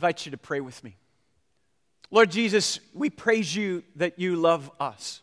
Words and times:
invite 0.00 0.24
you 0.24 0.30
to 0.30 0.38
pray 0.38 0.60
with 0.60 0.82
me. 0.82 0.96
Lord 2.10 2.30
Jesus, 2.30 2.80
we 2.94 3.10
praise 3.10 3.54
you 3.54 3.82
that 3.96 4.18
you 4.18 4.34
love 4.34 4.70
us, 4.80 5.20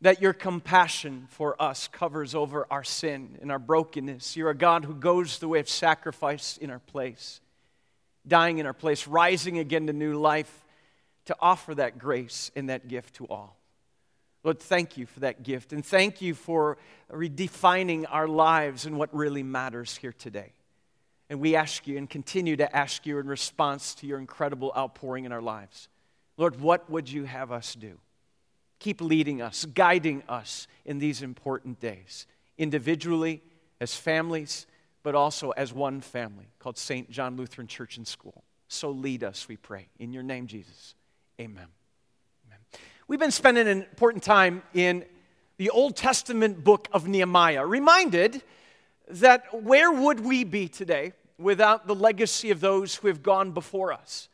that 0.00 0.20
your 0.20 0.32
compassion 0.32 1.28
for 1.30 1.54
us 1.62 1.86
covers 1.86 2.34
over 2.34 2.66
our 2.72 2.82
sin 2.82 3.38
and 3.40 3.52
our 3.52 3.60
brokenness. 3.60 4.36
You're 4.36 4.50
a 4.50 4.56
God 4.56 4.84
who 4.84 4.96
goes 4.96 5.38
the 5.38 5.46
way 5.46 5.60
of 5.60 5.68
sacrifice 5.68 6.56
in 6.56 6.70
our 6.70 6.80
place, 6.80 7.40
dying 8.26 8.58
in 8.58 8.66
our 8.66 8.72
place, 8.72 9.06
rising 9.06 9.58
again 9.58 9.86
to 9.86 9.92
new 9.92 10.18
life 10.18 10.64
to 11.26 11.36
offer 11.38 11.72
that 11.76 12.00
grace 12.00 12.50
and 12.56 12.68
that 12.68 12.88
gift 12.88 13.14
to 13.14 13.26
all. 13.28 13.56
Lord, 14.42 14.58
thank 14.58 14.96
you 14.96 15.06
for 15.06 15.20
that 15.20 15.44
gift, 15.44 15.72
and 15.72 15.86
thank 15.86 16.20
you 16.20 16.34
for 16.34 16.78
redefining 17.12 18.06
our 18.10 18.26
lives 18.26 18.86
and 18.86 18.98
what 18.98 19.14
really 19.14 19.44
matters 19.44 19.96
here 19.96 20.12
today. 20.12 20.52
And 21.32 21.40
we 21.40 21.56
ask 21.56 21.86
you 21.86 21.96
and 21.96 22.10
continue 22.10 22.56
to 22.56 22.76
ask 22.76 23.06
you 23.06 23.18
in 23.18 23.26
response 23.26 23.94
to 23.94 24.06
your 24.06 24.18
incredible 24.18 24.70
outpouring 24.76 25.24
in 25.24 25.32
our 25.32 25.40
lives. 25.40 25.88
Lord, 26.36 26.60
what 26.60 26.90
would 26.90 27.10
you 27.10 27.24
have 27.24 27.50
us 27.50 27.74
do? 27.74 27.98
Keep 28.80 29.00
leading 29.00 29.40
us, 29.40 29.64
guiding 29.64 30.24
us 30.28 30.66
in 30.84 30.98
these 30.98 31.22
important 31.22 31.80
days, 31.80 32.26
individually, 32.58 33.40
as 33.80 33.94
families, 33.94 34.66
but 35.02 35.14
also 35.14 35.52
as 35.52 35.72
one 35.72 36.02
family 36.02 36.48
called 36.58 36.76
St. 36.76 37.10
John 37.10 37.38
Lutheran 37.38 37.66
Church 37.66 37.96
and 37.96 38.06
School. 38.06 38.44
So 38.68 38.90
lead 38.90 39.24
us, 39.24 39.48
we 39.48 39.56
pray. 39.56 39.88
In 39.98 40.12
your 40.12 40.22
name, 40.22 40.46
Jesus. 40.46 40.94
Amen. 41.40 41.68
Amen. 42.46 42.58
We've 43.08 43.18
been 43.18 43.30
spending 43.30 43.66
an 43.68 43.78
important 43.78 44.22
time 44.22 44.62
in 44.74 45.06
the 45.56 45.70
Old 45.70 45.96
Testament 45.96 46.62
book 46.62 46.88
of 46.92 47.08
Nehemiah, 47.08 47.64
reminded 47.64 48.42
that 49.08 49.62
where 49.64 49.90
would 49.90 50.20
we 50.20 50.44
be 50.44 50.68
today 50.68 51.14
without 51.42 51.86
the 51.86 51.94
legacy 51.94 52.50
of 52.50 52.60
those 52.60 52.94
who 52.96 53.08
have 53.08 53.22
gone 53.22 53.52
before 53.52 53.92
us. 53.92 54.28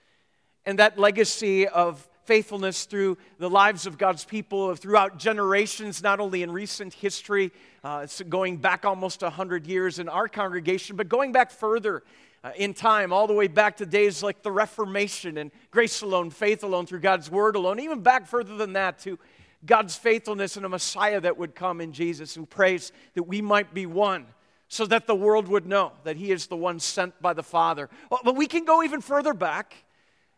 And 0.67 0.79
that 0.79 0.99
legacy 0.99 1.67
of 1.67 2.07
faithfulness 2.29 2.85
through 2.85 3.17
the 3.39 3.49
lives 3.49 3.87
of 3.87 3.97
God's 3.97 4.23
people 4.23 4.75
throughout 4.77 5.19
generations, 5.19 6.03
not 6.03 6.21
only 6.21 6.43
in 6.43 6.53
recent 6.53 6.93
history, 6.93 7.51
uh, 7.83 8.07
going 8.29 8.59
back 8.59 8.85
almost 8.85 9.23
100 9.23 9.67
years 9.67 9.99
in 9.99 10.11
our 10.11 10.29
congregation, 10.29 10.95
but 10.95 11.09
going 11.09 11.33
back 11.33 11.51
further 11.51 12.03
uh, 12.45 12.51
in 12.57 12.75
time, 12.75 13.15
all 13.15 13.27
the 13.27 13.33
way 13.33 13.49
back 13.49 13.79
to 13.79 13.87
days 13.87 14.23
like 14.23 14.43
the 14.43 14.53
Reformation 14.53 15.39
and 15.39 15.51
grace 15.71 16.03
alone, 16.03 16.29
faith 16.29 16.63
alone, 16.63 16.85
through 16.85 17.01
God's 17.01 17.31
word 17.31 17.57
alone, 17.57 17.81
even 17.81 18.01
back 18.01 18.27
further 18.27 18.57
than 18.59 18.75
that 18.75 18.99
to 19.01 19.19
God's 19.65 19.97
faithfulness 19.97 20.59
and 20.59 20.67
a 20.67 20.69
Messiah 20.69 21.23
that 21.23 21.39
would 21.39 21.55
come 21.55 21.81
in 21.81 21.95
Jesus, 21.95 22.35
who 22.35 22.45
prays 22.45 22.93
that 23.15 23.23
we 23.23 23.41
might 23.41 23.73
be 23.73 23.87
one 23.87 24.27
so 24.69 24.87
that 24.87 25.07
the 25.07 25.15
world 25.15 25.49
would 25.49 25.67
know 25.67 25.93
that 26.05 26.17
he 26.17 26.31
is 26.31 26.47
the 26.47 26.57
one 26.57 26.79
sent 26.79 27.21
by 27.23 27.33
the 27.33 27.43
Father. 27.43 27.89
Oh, 28.11 28.19
but 28.23 28.37
we 28.37 28.47
can 28.47 28.65
go 28.65 28.83
even 28.83 29.01
further 29.01 29.35
back, 29.35 29.75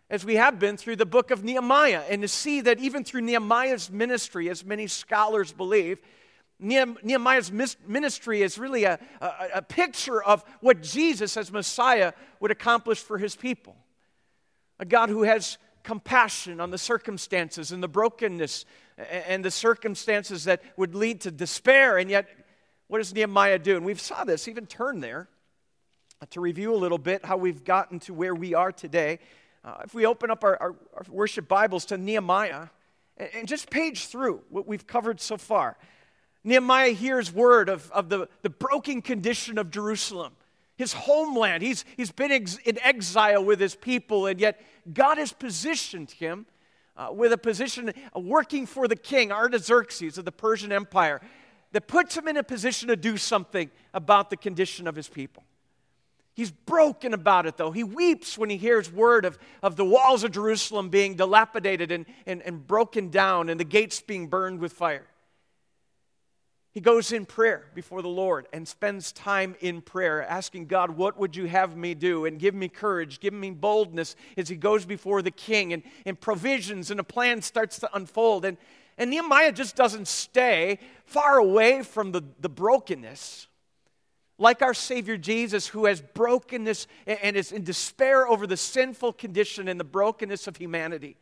as 0.08 0.24
we 0.24 0.36
have 0.36 0.58
been 0.58 0.76
through 0.76 0.96
the 0.96 1.06
book 1.06 1.30
of 1.30 1.44
Nehemiah, 1.44 2.02
and 2.08 2.22
to 2.22 2.28
see 2.28 2.60
that 2.62 2.78
even 2.78 3.04
through 3.04 3.22
Nehemiah's 3.22 3.90
ministry, 3.90 4.48
as 4.48 4.64
many 4.64 4.86
scholars 4.86 5.52
believe, 5.52 5.98
Nehemiah's 6.58 7.50
ministry 7.86 8.42
is 8.42 8.58
really 8.58 8.84
a, 8.84 8.98
a, 9.20 9.32
a 9.54 9.62
picture 9.62 10.22
of 10.22 10.44
what 10.60 10.82
Jesus, 10.82 11.36
as 11.36 11.50
Messiah, 11.50 12.12
would 12.38 12.50
accomplish 12.50 12.98
for 12.98 13.18
his 13.18 13.34
people. 13.34 13.76
A 14.78 14.84
God 14.84 15.08
who 15.08 15.22
has 15.22 15.58
compassion 15.82 16.60
on 16.60 16.70
the 16.70 16.78
circumstances 16.78 17.72
and 17.72 17.82
the 17.82 17.88
brokenness 17.88 18.66
and 18.98 19.42
the 19.42 19.50
circumstances 19.50 20.44
that 20.44 20.62
would 20.76 20.94
lead 20.94 21.22
to 21.22 21.30
despair, 21.30 21.96
and 21.96 22.10
yet 22.10 22.28
what 22.90 22.98
does 22.98 23.14
Nehemiah 23.14 23.60
do? 23.60 23.76
And 23.76 23.86
we've 23.86 24.00
saw 24.00 24.24
this, 24.24 24.48
even 24.48 24.66
turn 24.66 24.98
there 24.98 25.28
uh, 26.20 26.26
to 26.30 26.40
review 26.40 26.74
a 26.74 26.76
little 26.76 26.98
bit 26.98 27.24
how 27.24 27.36
we've 27.36 27.62
gotten 27.62 28.00
to 28.00 28.12
where 28.12 28.34
we 28.34 28.52
are 28.52 28.72
today. 28.72 29.20
Uh, 29.62 29.76
if 29.84 29.94
we 29.94 30.06
open 30.06 30.28
up 30.28 30.42
our, 30.42 30.60
our, 30.60 30.74
our, 30.94 31.04
worship 31.08 31.46
Bibles 31.46 31.84
to 31.84 31.96
Nehemiah 31.96 32.66
and, 33.16 33.28
and, 33.32 33.48
just 33.48 33.70
page 33.70 34.06
through 34.06 34.42
what 34.48 34.66
we've 34.66 34.88
covered 34.88 35.20
so 35.20 35.36
far, 35.36 35.76
Nehemiah 36.42 36.90
hears 36.90 37.32
word 37.32 37.68
of, 37.68 37.88
of 37.92 38.08
the, 38.08 38.28
the 38.42 38.50
broken 38.50 39.02
condition 39.02 39.56
of 39.56 39.70
Jerusalem, 39.70 40.32
his 40.76 40.92
homeland. 40.92 41.62
He's, 41.62 41.84
he's 41.96 42.10
been 42.10 42.32
ex- 42.32 42.58
in 42.64 42.76
exile 42.82 43.44
with 43.44 43.60
his 43.60 43.76
people, 43.76 44.26
and 44.26 44.40
yet 44.40 44.60
God 44.92 45.16
has 45.16 45.32
positioned 45.32 46.10
him. 46.10 46.46
Uh, 46.96 47.10
with 47.12 47.32
a 47.32 47.38
position 47.38 47.90
uh, 48.14 48.20
working 48.20 48.66
for 48.66 48.86
the 48.86 48.96
king, 48.96 49.32
Artaxerxes 49.32 50.18
of 50.18 50.26
the 50.26 50.32
Persian 50.32 50.70
Empire 50.70 51.22
that 51.72 51.86
puts 51.86 52.16
him 52.16 52.28
in 52.28 52.36
a 52.36 52.42
position 52.42 52.88
to 52.88 52.96
do 52.96 53.16
something 53.16 53.70
about 53.94 54.30
the 54.30 54.36
condition 54.36 54.86
of 54.86 54.96
his 54.96 55.08
people. 55.08 55.44
He's 56.34 56.50
broken 56.50 57.12
about 57.12 57.46
it, 57.46 57.56
though. 57.56 57.70
He 57.70 57.84
weeps 57.84 58.38
when 58.38 58.50
he 58.50 58.56
hears 58.56 58.90
word 58.90 59.24
of, 59.24 59.38
of 59.62 59.76
the 59.76 59.84
walls 59.84 60.24
of 60.24 60.30
Jerusalem 60.30 60.88
being 60.88 61.14
dilapidated 61.14 61.92
and, 61.92 62.06
and, 62.24 62.40
and 62.42 62.66
broken 62.66 63.10
down 63.10 63.48
and 63.48 63.58
the 63.58 63.64
gates 63.64 64.00
being 64.00 64.28
burned 64.28 64.60
with 64.60 64.72
fire. 64.72 65.06
He 66.72 66.80
goes 66.80 67.10
in 67.10 67.26
prayer 67.26 67.64
before 67.74 68.00
the 68.00 68.08
Lord 68.08 68.46
and 68.52 68.66
spends 68.66 69.10
time 69.10 69.56
in 69.60 69.82
prayer, 69.82 70.22
asking 70.22 70.66
God, 70.66 70.90
What 70.90 71.18
would 71.18 71.34
you 71.34 71.46
have 71.46 71.76
me 71.76 71.94
do? 71.94 72.26
And 72.26 72.38
give 72.38 72.54
me 72.54 72.68
courage, 72.68 73.18
give 73.18 73.34
me 73.34 73.50
boldness 73.50 74.14
as 74.36 74.48
he 74.48 74.54
goes 74.54 74.86
before 74.86 75.20
the 75.20 75.32
king. 75.32 75.72
And, 75.72 75.82
and 76.06 76.20
provisions 76.20 76.92
and 76.92 77.00
a 77.00 77.04
plan 77.04 77.42
starts 77.42 77.80
to 77.80 77.90
unfold. 77.92 78.44
And, 78.44 78.56
and 78.96 79.10
Nehemiah 79.10 79.50
just 79.50 79.74
doesn't 79.74 80.06
stay 80.06 80.78
far 81.10 81.38
away 81.38 81.82
from 81.82 82.12
the, 82.12 82.22
the 82.40 82.48
brokenness. 82.48 83.48
Like 84.38 84.62
our 84.62 84.72
Savior 84.72 85.16
Jesus, 85.16 85.66
who 85.66 85.84
has 85.84 86.00
brokenness 86.00 86.86
and 87.06 87.36
is 87.36 87.52
in 87.52 87.64
despair 87.64 88.26
over 88.26 88.46
the 88.46 88.56
sinful 88.56 89.14
condition 89.14 89.68
and 89.68 89.78
the 89.78 89.84
brokenness 89.84 90.46
of 90.46 90.56
humanity. 90.56 91.16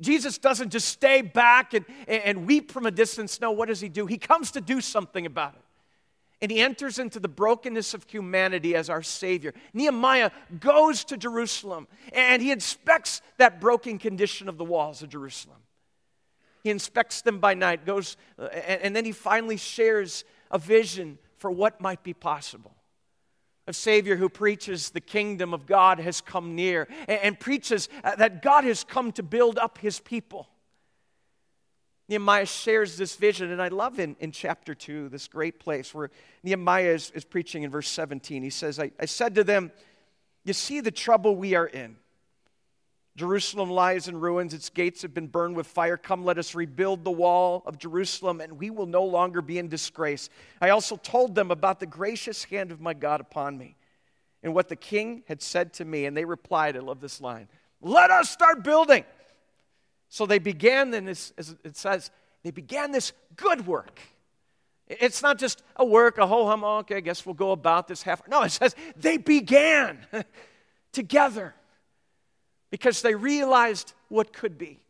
Jesus 0.00 0.38
doesn't 0.38 0.70
just 0.70 0.88
stay 0.88 1.22
back 1.22 1.74
and, 1.74 1.84
and 2.08 2.46
weep 2.46 2.72
from 2.72 2.86
a 2.86 2.90
distance. 2.90 3.40
No, 3.40 3.50
what 3.50 3.68
does 3.68 3.80
he 3.80 3.88
do? 3.88 4.06
He 4.06 4.18
comes 4.18 4.50
to 4.52 4.60
do 4.60 4.80
something 4.80 5.26
about 5.26 5.54
it. 5.54 5.62
And 6.40 6.50
he 6.50 6.60
enters 6.60 6.98
into 6.98 7.20
the 7.20 7.28
brokenness 7.28 7.94
of 7.94 8.06
humanity 8.08 8.74
as 8.74 8.88
our 8.88 9.02
Savior. 9.02 9.54
Nehemiah 9.74 10.30
goes 10.58 11.04
to 11.04 11.16
Jerusalem 11.16 11.86
and 12.12 12.40
he 12.40 12.50
inspects 12.50 13.22
that 13.36 13.60
broken 13.60 13.98
condition 13.98 14.48
of 14.48 14.56
the 14.56 14.64
walls 14.64 15.02
of 15.02 15.10
Jerusalem. 15.10 15.58
He 16.68 16.72
inspects 16.72 17.22
them 17.22 17.38
by 17.38 17.54
night, 17.54 17.86
goes, 17.86 18.18
uh, 18.38 18.44
and, 18.48 18.82
and 18.82 18.96
then 18.96 19.06
he 19.06 19.12
finally 19.12 19.56
shares 19.56 20.22
a 20.50 20.58
vision 20.58 21.18
for 21.38 21.50
what 21.50 21.80
might 21.80 22.02
be 22.02 22.12
possible. 22.12 22.74
A 23.66 23.72
Savior 23.72 24.16
who 24.16 24.28
preaches 24.28 24.90
the 24.90 25.00
kingdom 25.00 25.54
of 25.54 25.64
God 25.64 25.98
has 25.98 26.20
come 26.20 26.54
near 26.54 26.86
and, 27.08 27.20
and 27.22 27.40
preaches 27.40 27.88
uh, 28.04 28.16
that 28.16 28.42
God 28.42 28.64
has 28.64 28.84
come 28.84 29.12
to 29.12 29.22
build 29.22 29.56
up 29.56 29.78
his 29.78 29.98
people. 29.98 30.46
Nehemiah 32.06 32.44
shares 32.44 32.98
this 32.98 33.16
vision, 33.16 33.50
and 33.50 33.62
I 33.62 33.68
love 33.68 33.98
in, 33.98 34.14
in 34.20 34.30
chapter 34.30 34.74
2, 34.74 35.08
this 35.08 35.26
great 35.26 35.58
place 35.60 35.94
where 35.94 36.10
Nehemiah 36.42 36.92
is, 36.92 37.10
is 37.12 37.24
preaching 37.24 37.62
in 37.62 37.70
verse 37.70 37.88
17. 37.88 38.42
He 38.42 38.50
says, 38.50 38.78
I, 38.78 38.90
I 39.00 39.06
said 39.06 39.34
to 39.36 39.44
them, 39.44 39.72
You 40.44 40.52
see 40.52 40.82
the 40.82 40.90
trouble 40.90 41.34
we 41.34 41.54
are 41.54 41.66
in. 41.66 41.96
Jerusalem 43.18 43.68
lies 43.68 44.06
in 44.06 44.20
ruins, 44.20 44.54
its 44.54 44.70
gates 44.70 45.02
have 45.02 45.12
been 45.12 45.26
burned 45.26 45.56
with 45.56 45.66
fire. 45.66 45.96
Come, 45.96 46.24
let 46.24 46.38
us 46.38 46.54
rebuild 46.54 47.02
the 47.02 47.10
wall 47.10 47.64
of 47.66 47.76
Jerusalem, 47.76 48.40
and 48.40 48.60
we 48.60 48.70
will 48.70 48.86
no 48.86 49.04
longer 49.04 49.42
be 49.42 49.58
in 49.58 49.66
disgrace. 49.66 50.30
I 50.60 50.70
also 50.70 50.96
told 50.96 51.34
them 51.34 51.50
about 51.50 51.80
the 51.80 51.86
gracious 51.86 52.44
hand 52.44 52.70
of 52.70 52.80
my 52.80 52.94
God 52.94 53.20
upon 53.20 53.58
me 53.58 53.74
and 54.44 54.54
what 54.54 54.68
the 54.68 54.76
king 54.76 55.24
had 55.26 55.42
said 55.42 55.72
to 55.74 55.84
me. 55.84 56.04
And 56.04 56.16
they 56.16 56.24
replied, 56.24 56.76
I 56.76 56.78
love 56.78 57.00
this 57.00 57.20
line, 57.20 57.48
let 57.82 58.12
us 58.12 58.30
start 58.30 58.62
building. 58.62 59.04
So 60.08 60.24
they 60.24 60.38
began, 60.38 60.92
then 60.92 61.08
as 61.08 61.32
it 61.64 61.76
says, 61.76 62.12
they 62.44 62.52
began 62.52 62.92
this 62.92 63.12
good 63.34 63.66
work. 63.66 63.98
It's 64.86 65.22
not 65.22 65.38
just 65.38 65.64
a 65.74 65.84
work, 65.84 66.18
a 66.18 66.26
ho 66.26 66.46
hum, 66.46 66.62
oh, 66.62 66.78
okay, 66.78 66.98
I 66.98 67.00
guess 67.00 67.26
we'll 67.26 67.34
go 67.34 67.50
about 67.50 67.88
this 67.88 68.02
half. 68.02 68.22
No, 68.28 68.42
it 68.42 68.52
says 68.52 68.76
they 68.96 69.16
began 69.16 70.06
together 70.92 71.56
because 72.70 73.02
they 73.02 73.14
realized 73.14 73.92
what 74.08 74.32
could 74.32 74.58
be. 74.58 74.80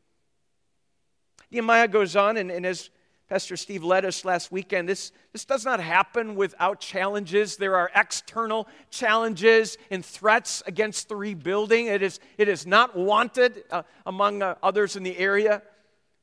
Nehemiah 1.50 1.88
goes 1.88 2.16
on, 2.16 2.36
and, 2.36 2.50
and 2.50 2.66
as 2.66 2.90
Pastor 3.28 3.56
Steve 3.58 3.84
led 3.84 4.04
us 4.06 4.24
last 4.24 4.50
weekend, 4.50 4.88
this, 4.88 5.12
this 5.32 5.44
does 5.44 5.64
not 5.64 5.80
happen 5.80 6.34
without 6.34 6.80
challenges. 6.80 7.56
There 7.56 7.76
are 7.76 7.90
external 7.94 8.66
challenges 8.90 9.76
and 9.90 10.04
threats 10.04 10.62
against 10.66 11.08
the 11.08 11.16
rebuilding. 11.16 11.86
It 11.86 12.02
is, 12.02 12.20
it 12.38 12.48
is 12.48 12.66
not 12.66 12.96
wanted 12.96 13.64
uh, 13.70 13.82
among 14.06 14.42
uh, 14.42 14.54
others 14.62 14.96
in 14.96 15.02
the 15.02 15.16
area, 15.18 15.62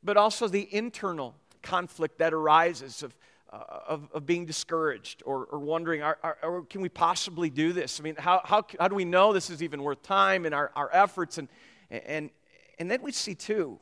but 0.03 0.17
also 0.17 0.47
the 0.47 0.67
internal 0.73 1.35
conflict 1.61 2.17
that 2.17 2.33
arises 2.33 3.03
of, 3.03 3.15
Uh, 3.55 3.79
of, 3.87 4.09
of, 4.13 4.25
being 4.25 4.45
discouraged 4.45 5.23
or, 5.25 5.45
or 5.45 5.59
wondering, 5.59 6.01
are, 6.01 6.17
are, 6.21 6.61
can 6.63 6.81
we 6.81 6.89
possibly 6.89 7.49
do 7.49 7.71
this? 7.71 8.01
I 8.01 8.03
mean, 8.03 8.15
how, 8.17 8.41
how, 8.43 8.65
how 8.77 8.89
do 8.89 8.95
we 8.95 9.05
know 9.05 9.31
this 9.31 9.49
is 9.49 9.63
even 9.63 9.81
worth 9.81 10.03
time 10.03 10.45
and 10.45 10.53
our, 10.53 10.73
our 10.75 10.89
efforts? 10.91 11.37
And, 11.37 11.47
and, 11.89 12.31
and 12.79 12.91
then 12.91 13.01
we 13.01 13.13
see, 13.13 13.33
too, 13.33 13.79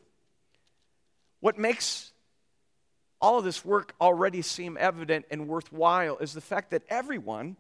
what 1.40 1.58
makes 1.58 2.14
all 3.20 3.40
of 3.40 3.46
this 3.46 3.66
work 3.66 3.96
already 4.00 4.44
seem 4.44 4.78
evident 4.80 5.26
and 5.32 5.48
worthwhile 5.48 6.18
is 6.18 6.34
the 6.34 6.42
fact 6.42 6.70
that 6.70 6.84
everyone 6.88 7.56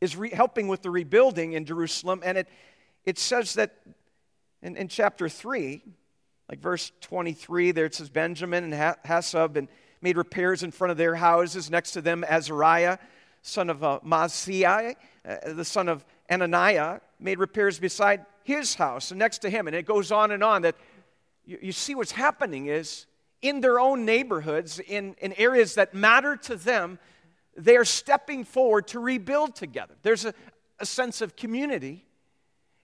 is 0.00 0.16
re- 0.16 0.30
helping 0.30 0.66
with 0.66 0.82
the 0.82 0.90
rebuilding 0.90 1.52
in 1.52 1.64
Jerusalem, 1.64 2.22
and 2.24 2.38
it, 2.38 2.48
it 3.04 3.20
says 3.20 3.54
that 3.54 3.76
in, 4.62 4.76
in 4.76 4.88
chapter 4.88 5.28
3, 5.28 5.80
like 6.48 6.58
verse 6.58 6.90
23, 7.02 7.70
there 7.70 7.84
it 7.84 7.94
says 7.94 8.08
Benjamin 8.08 8.64
and 8.64 8.96
Hasshub 9.04 9.56
and 9.56 9.68
made 10.00 10.16
repairs 10.16 10.62
in 10.62 10.70
front 10.70 10.90
of 10.90 10.96
their 10.96 11.14
houses. 11.14 11.70
Next 11.70 11.92
to 11.92 12.00
them, 12.00 12.24
Azariah, 12.24 12.98
son 13.42 13.70
of 13.70 13.82
uh, 13.82 13.98
uh, 14.04 15.52
the 15.52 15.64
son 15.64 15.88
of 15.88 16.04
Ananiah, 16.30 17.00
made 17.20 17.38
repairs 17.38 17.78
beside 17.78 18.24
his 18.44 18.74
house 18.74 19.10
and 19.10 19.18
next 19.18 19.38
to 19.38 19.50
him. 19.50 19.66
And 19.66 19.76
it 19.76 19.86
goes 19.86 20.10
on 20.12 20.30
and 20.30 20.42
on 20.42 20.62
that 20.62 20.76
you, 21.44 21.58
you 21.62 21.72
see 21.72 21.94
what's 21.94 22.12
happening 22.12 22.66
is 22.66 23.06
in 23.42 23.60
their 23.60 23.78
own 23.78 24.04
neighborhoods, 24.04 24.80
in, 24.80 25.14
in 25.20 25.32
areas 25.34 25.74
that 25.74 25.94
matter 25.94 26.36
to 26.36 26.56
them, 26.56 26.98
they 27.56 27.76
are 27.76 27.84
stepping 27.84 28.44
forward 28.44 28.88
to 28.88 29.00
rebuild 29.00 29.54
together. 29.54 29.94
There's 30.02 30.24
a, 30.24 30.34
a 30.78 30.86
sense 30.86 31.20
of 31.20 31.36
community 31.36 32.04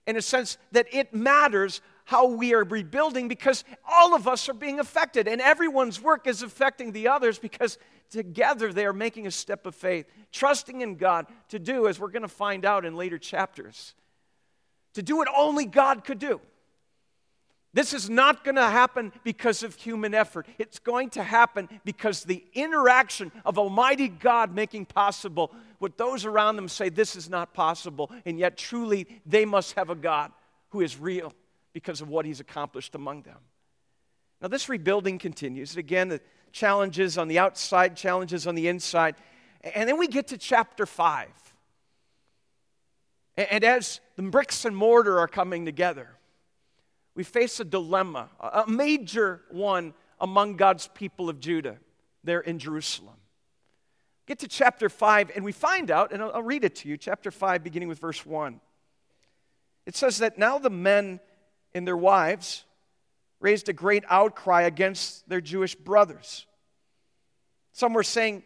in 0.07 0.17
a 0.17 0.21
sense 0.21 0.57
that 0.71 0.87
it 0.93 1.13
matters 1.13 1.81
how 2.05 2.27
we 2.27 2.53
are 2.53 2.63
rebuilding 2.63 3.27
because 3.27 3.63
all 3.87 4.15
of 4.15 4.27
us 4.27 4.47
are 4.47 4.53
being 4.53 4.79
affected 4.79 5.27
and 5.27 5.41
everyone's 5.41 6.01
work 6.01 6.27
is 6.27 6.41
affecting 6.41 6.91
the 6.91 7.07
others 7.07 7.37
because 7.37 7.77
together 8.09 8.71
they 8.71 8.85
are 8.85 8.93
making 8.93 9.27
a 9.27 9.31
step 9.31 9.65
of 9.65 9.75
faith, 9.75 10.05
trusting 10.31 10.81
in 10.81 10.95
God 10.95 11.25
to 11.49 11.59
do, 11.59 11.87
as 11.87 11.99
we're 11.99 12.11
going 12.11 12.21
to 12.21 12.27
find 12.27 12.63
out 12.63 12.85
in 12.85 12.95
later 12.95 13.17
chapters, 13.17 13.95
to 14.93 15.03
do 15.03 15.17
what 15.17 15.27
only 15.35 15.65
God 15.65 16.03
could 16.03 16.19
do. 16.19 16.39
This 17.73 17.93
is 17.93 18.09
not 18.09 18.45
going 18.45 18.55
to 18.55 18.61
happen 18.61 19.11
because 19.25 19.61
of 19.61 19.75
human 19.75 20.13
effort. 20.13 20.47
It's 20.57 20.79
going 20.79 21.09
to 21.11 21.23
happen 21.23 21.67
because 21.83 22.23
the 22.23 22.41
interaction 22.53 23.33
of 23.43 23.57
Almighty 23.57 24.07
God 24.07 24.55
making 24.55 24.85
possible 24.85 25.51
what 25.79 25.97
those 25.97 26.23
around 26.23 26.55
them 26.55 26.69
say 26.69 26.87
this 26.87 27.17
is 27.17 27.29
not 27.29 27.53
possible, 27.53 28.09
and 28.25 28.39
yet 28.39 28.57
truly 28.57 29.07
they 29.25 29.43
must 29.43 29.73
have 29.73 29.89
a 29.89 29.95
God 29.95 30.31
who 30.69 30.79
is 30.79 30.97
real 30.97 31.33
because 31.75 31.99
of 31.99 32.07
what 32.07 32.25
He's 32.25 32.39
accomplished 32.39 32.95
among 32.95 33.23
them. 33.23 33.37
Now, 34.41 34.47
this 34.47 34.69
rebuilding 34.69 35.19
continues. 35.19 35.75
Again, 35.75 36.07
the 36.07 36.21
challenges 36.53 37.17
on 37.17 37.27
the 37.27 37.37
outside, 37.37 37.97
challenges 37.97 38.47
on 38.47 38.55
the 38.55 38.69
inside. 38.69 39.15
And 39.61 39.89
then 39.89 39.97
we 39.97 40.07
get 40.07 40.27
to 40.29 40.37
chapter 40.37 40.85
5. 40.85 41.27
And 43.35 43.65
as 43.65 43.99
the 44.15 44.23
bricks 44.23 44.63
and 44.63 44.73
mortar 44.73 45.19
are 45.19 45.27
coming 45.27 45.65
together, 45.65 46.07
we 47.13 47.25
face 47.25 47.59
a 47.59 47.65
dilemma, 47.65 48.29
a 48.39 48.63
major 48.67 49.41
one 49.51 49.93
among 50.21 50.55
God's 50.55 50.87
people 50.87 51.29
of 51.29 51.41
Judah 51.41 51.75
there 52.23 52.39
in 52.39 52.57
Jerusalem. 52.57 53.15
Get 54.27 54.39
to 54.39 54.47
chapter 54.47 54.87
5, 54.87 55.33
and 55.35 55.43
we 55.43 55.51
find 55.51 55.91
out, 55.91 56.13
and 56.13 56.23
I'll 56.23 56.41
read 56.41 56.63
it 56.63 56.75
to 56.77 56.87
you, 56.87 56.95
chapter 56.95 57.31
5, 57.31 57.65
beginning 57.65 57.89
with 57.89 57.99
verse 57.99 58.25
1. 58.25 58.61
It 59.85 59.97
says 59.97 60.19
that 60.19 60.37
now 60.37 60.57
the 60.57 60.69
men 60.69 61.19
and 61.75 61.85
their 61.85 61.97
wives 61.97 62.63
raised 63.39 63.69
a 63.69 63.73
great 63.73 64.03
outcry 64.09 64.63
against 64.63 65.27
their 65.29 65.41
Jewish 65.41 65.75
brothers. 65.75 66.47
Some 67.73 67.93
were 67.93 68.01
saying, 68.01 68.43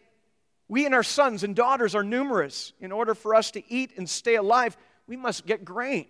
We 0.68 0.84
and 0.84 0.94
our 0.94 1.04
sons 1.04 1.44
and 1.44 1.54
daughters 1.54 1.94
are 1.94 2.02
numerous. 2.02 2.72
In 2.80 2.90
order 2.92 3.14
for 3.14 3.34
us 3.34 3.52
to 3.52 3.72
eat 3.72 3.92
and 3.96 4.10
stay 4.10 4.34
alive, 4.34 4.76
we 5.06 5.16
must 5.16 5.46
get 5.46 5.64
grain 5.64 6.06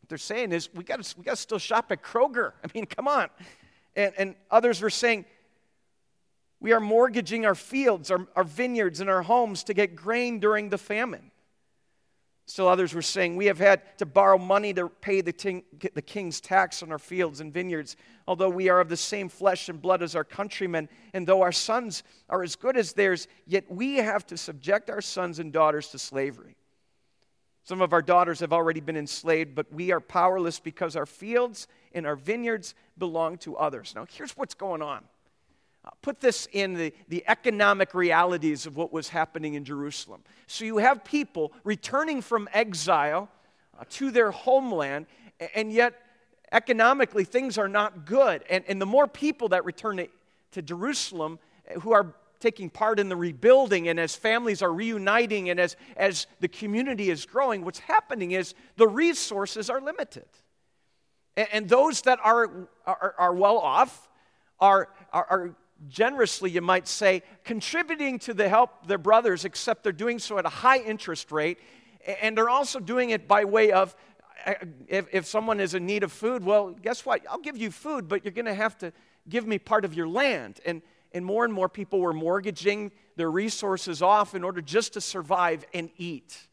What 0.00 0.10
they're 0.10 0.18
saying 0.18 0.52
is 0.52 0.68
we 0.74 0.84
got 0.84 0.98
we 1.16 1.24
to 1.24 1.34
still 1.34 1.58
shop 1.58 1.90
at 1.90 2.02
Kroger. 2.02 2.52
I 2.64 2.68
mean, 2.74 2.84
come 2.84 3.08
on. 3.08 3.30
And, 3.96 4.12
and 4.18 4.34
others 4.50 4.82
were 4.82 4.90
saying 4.90 5.24
we 6.60 6.72
are 6.72 6.80
mortgaging 6.80 7.46
our 7.46 7.54
fields, 7.54 8.10
our, 8.10 8.26
our 8.36 8.44
vineyards, 8.44 9.00
and 9.00 9.08
our 9.08 9.22
homes 9.22 9.64
to 9.64 9.74
get 9.74 9.96
grain 9.96 10.40
during 10.40 10.68
the 10.68 10.78
famine. 10.78 11.30
Still, 12.48 12.66
others 12.66 12.94
were 12.94 13.02
saying 13.02 13.36
we 13.36 13.44
have 13.44 13.58
had 13.58 13.98
to 13.98 14.06
borrow 14.06 14.38
money 14.38 14.72
to 14.72 14.88
pay 14.88 15.20
the, 15.20 15.34
ting, 15.34 15.64
the 15.92 16.00
king's 16.00 16.40
tax 16.40 16.82
on 16.82 16.90
our 16.90 16.98
fields 16.98 17.40
and 17.40 17.52
vineyards, 17.52 17.94
although 18.26 18.48
we 18.48 18.70
are 18.70 18.80
of 18.80 18.88
the 18.88 18.96
same 18.96 19.28
flesh 19.28 19.68
and 19.68 19.82
blood 19.82 20.02
as 20.02 20.16
our 20.16 20.24
countrymen, 20.24 20.88
and 21.12 21.26
though 21.26 21.42
our 21.42 21.52
sons 21.52 22.02
are 22.30 22.42
as 22.42 22.56
good 22.56 22.78
as 22.78 22.94
theirs, 22.94 23.28
yet 23.46 23.70
we 23.70 23.96
have 23.96 24.26
to 24.28 24.38
subject 24.38 24.88
our 24.88 25.02
sons 25.02 25.38
and 25.40 25.52
daughters 25.52 25.88
to 25.88 25.98
slavery. 25.98 26.56
Some 27.64 27.82
of 27.82 27.92
our 27.92 28.00
daughters 28.00 28.40
have 28.40 28.54
already 28.54 28.80
been 28.80 28.96
enslaved, 28.96 29.54
but 29.54 29.70
we 29.70 29.92
are 29.92 30.00
powerless 30.00 30.58
because 30.58 30.96
our 30.96 31.04
fields 31.04 31.68
and 31.92 32.06
our 32.06 32.16
vineyards 32.16 32.74
belong 32.96 33.36
to 33.38 33.58
others. 33.58 33.92
Now, 33.94 34.06
here's 34.10 34.32
what's 34.38 34.54
going 34.54 34.80
on. 34.80 35.04
Put 36.02 36.20
this 36.20 36.48
in 36.52 36.74
the, 36.74 36.92
the 37.08 37.24
economic 37.28 37.94
realities 37.94 38.66
of 38.66 38.76
what 38.76 38.92
was 38.92 39.08
happening 39.08 39.54
in 39.54 39.64
Jerusalem. 39.64 40.22
So, 40.46 40.64
you 40.64 40.78
have 40.78 41.04
people 41.04 41.52
returning 41.64 42.22
from 42.22 42.48
exile 42.52 43.28
uh, 43.78 43.84
to 43.90 44.10
their 44.10 44.30
homeland, 44.30 45.06
and 45.54 45.72
yet 45.72 45.94
economically 46.52 47.24
things 47.24 47.58
are 47.58 47.68
not 47.68 48.06
good. 48.06 48.42
And, 48.50 48.64
and 48.68 48.80
the 48.80 48.86
more 48.86 49.06
people 49.06 49.48
that 49.50 49.64
return 49.64 49.98
to, 49.98 50.08
to 50.52 50.62
Jerusalem 50.62 51.38
uh, 51.70 51.80
who 51.80 51.92
are 51.92 52.14
taking 52.40 52.70
part 52.70 53.00
in 53.00 53.08
the 53.08 53.16
rebuilding 53.16 53.88
and 53.88 53.98
as 53.98 54.14
families 54.14 54.62
are 54.62 54.72
reuniting 54.72 55.50
and 55.50 55.58
as, 55.58 55.76
as 55.96 56.26
the 56.40 56.48
community 56.48 57.10
is 57.10 57.26
growing, 57.26 57.64
what's 57.64 57.80
happening 57.80 58.32
is 58.32 58.54
the 58.76 58.86
resources 58.86 59.68
are 59.68 59.80
limited. 59.80 60.26
And, 61.36 61.48
and 61.52 61.68
those 61.68 62.02
that 62.02 62.18
are, 62.22 62.68
are, 62.86 63.14
are 63.18 63.34
well 63.34 63.58
off 63.58 64.08
are, 64.60 64.88
are, 65.12 65.26
are 65.30 65.54
generously, 65.88 66.50
you 66.50 66.60
might 66.60 66.88
say, 66.88 67.22
contributing 67.44 68.18
to 68.20 68.34
the 68.34 68.48
help 68.48 68.86
their 68.86 68.98
brothers, 68.98 69.44
except 69.44 69.84
they're 69.84 69.92
doing 69.92 70.18
so 70.18 70.38
at 70.38 70.46
a 70.46 70.50
high 70.50 70.78
interest 70.78 71.30
rate. 71.30 71.58
And 72.22 72.36
they're 72.36 72.50
also 72.50 72.80
doing 72.80 73.10
it 73.10 73.28
by 73.28 73.44
way 73.44 73.70
of 73.70 73.94
if, 74.86 75.06
if 75.12 75.26
someone 75.26 75.60
is 75.60 75.74
in 75.74 75.84
need 75.84 76.02
of 76.02 76.12
food, 76.12 76.44
well, 76.44 76.70
guess 76.70 77.04
what? 77.04 77.22
I'll 77.28 77.38
give 77.38 77.56
you 77.56 77.70
food, 77.70 78.08
but 78.08 78.24
you're 78.24 78.32
going 78.32 78.46
to 78.46 78.54
have 78.54 78.78
to 78.78 78.92
give 79.28 79.46
me 79.46 79.58
part 79.58 79.84
of 79.84 79.94
your 79.94 80.08
land. 80.08 80.60
And 80.64 80.80
and 81.12 81.24
more 81.24 81.44
and 81.44 81.52
more 81.52 81.68
people 81.68 82.00
were 82.00 82.12
mortgaging 82.12 82.92
their 83.16 83.30
resources 83.30 84.02
off 84.02 84.34
in 84.34 84.44
order 84.44 84.60
just 84.60 84.94
to 84.94 85.00
survive 85.00 85.64
and 85.72 85.90
eat. 85.96 86.48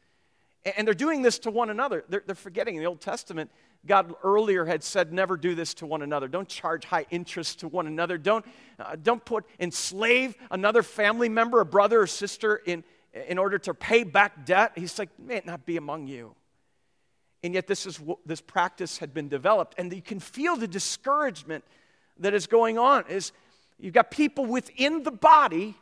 And 0.77 0.87
they're 0.87 0.95
doing 0.95 1.21
this 1.21 1.39
to 1.39 1.51
one 1.51 1.69
another. 1.69 2.03
They're, 2.09 2.23
they're 2.25 2.35
forgetting 2.35 2.75
in 2.75 2.81
the 2.81 2.87
Old 2.87 3.01
Testament, 3.01 3.51
God 3.87 4.13
earlier 4.23 4.65
had 4.65 4.83
said, 4.83 5.13
never 5.13 5.37
do 5.37 5.55
this 5.55 5.73
to 5.75 5.85
one 5.85 6.01
another. 6.01 6.27
Don't 6.27 6.47
charge 6.47 6.85
high 6.85 7.05
interest 7.11 7.59
to 7.59 7.67
one 7.67 7.87
another. 7.87 8.17
Don't, 8.17 8.45
uh, 8.79 8.95
don't 9.01 9.23
put 9.23 9.45
enslave 9.59 10.35
another 10.51 10.83
family 10.83 11.29
member, 11.29 11.61
a 11.61 11.65
brother 11.65 12.01
or 12.01 12.07
sister, 12.07 12.55
in, 12.55 12.83
in 13.27 13.37
order 13.37 13.57
to 13.59 13.73
pay 13.73 14.03
back 14.03 14.45
debt. 14.45 14.71
He's 14.75 14.97
like, 14.97 15.09
may 15.19 15.35
it 15.35 15.45
not 15.45 15.65
be 15.65 15.77
among 15.77 16.07
you. 16.07 16.35
And 17.43 17.53
yet, 17.53 17.67
this, 17.67 17.85
is, 17.85 17.99
this 18.25 18.41
practice 18.41 18.97
had 18.97 19.13
been 19.13 19.29
developed. 19.29 19.75
And 19.77 19.93
you 19.93 20.01
can 20.01 20.19
feel 20.19 20.55
the 20.55 20.67
discouragement 20.67 21.63
that 22.17 22.33
is 22.33 22.47
going 22.47 22.79
on. 22.79 23.05
Is 23.07 23.31
You've 23.77 23.93
got 23.93 24.09
people 24.11 24.45
within 24.45 25.03
the 25.03 25.11
body 25.11 25.75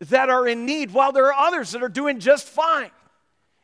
that 0.00 0.30
are 0.30 0.46
in 0.46 0.64
need, 0.64 0.92
while 0.92 1.10
there 1.10 1.26
are 1.26 1.46
others 1.46 1.72
that 1.72 1.82
are 1.82 1.88
doing 1.88 2.20
just 2.20 2.46
fine. 2.46 2.90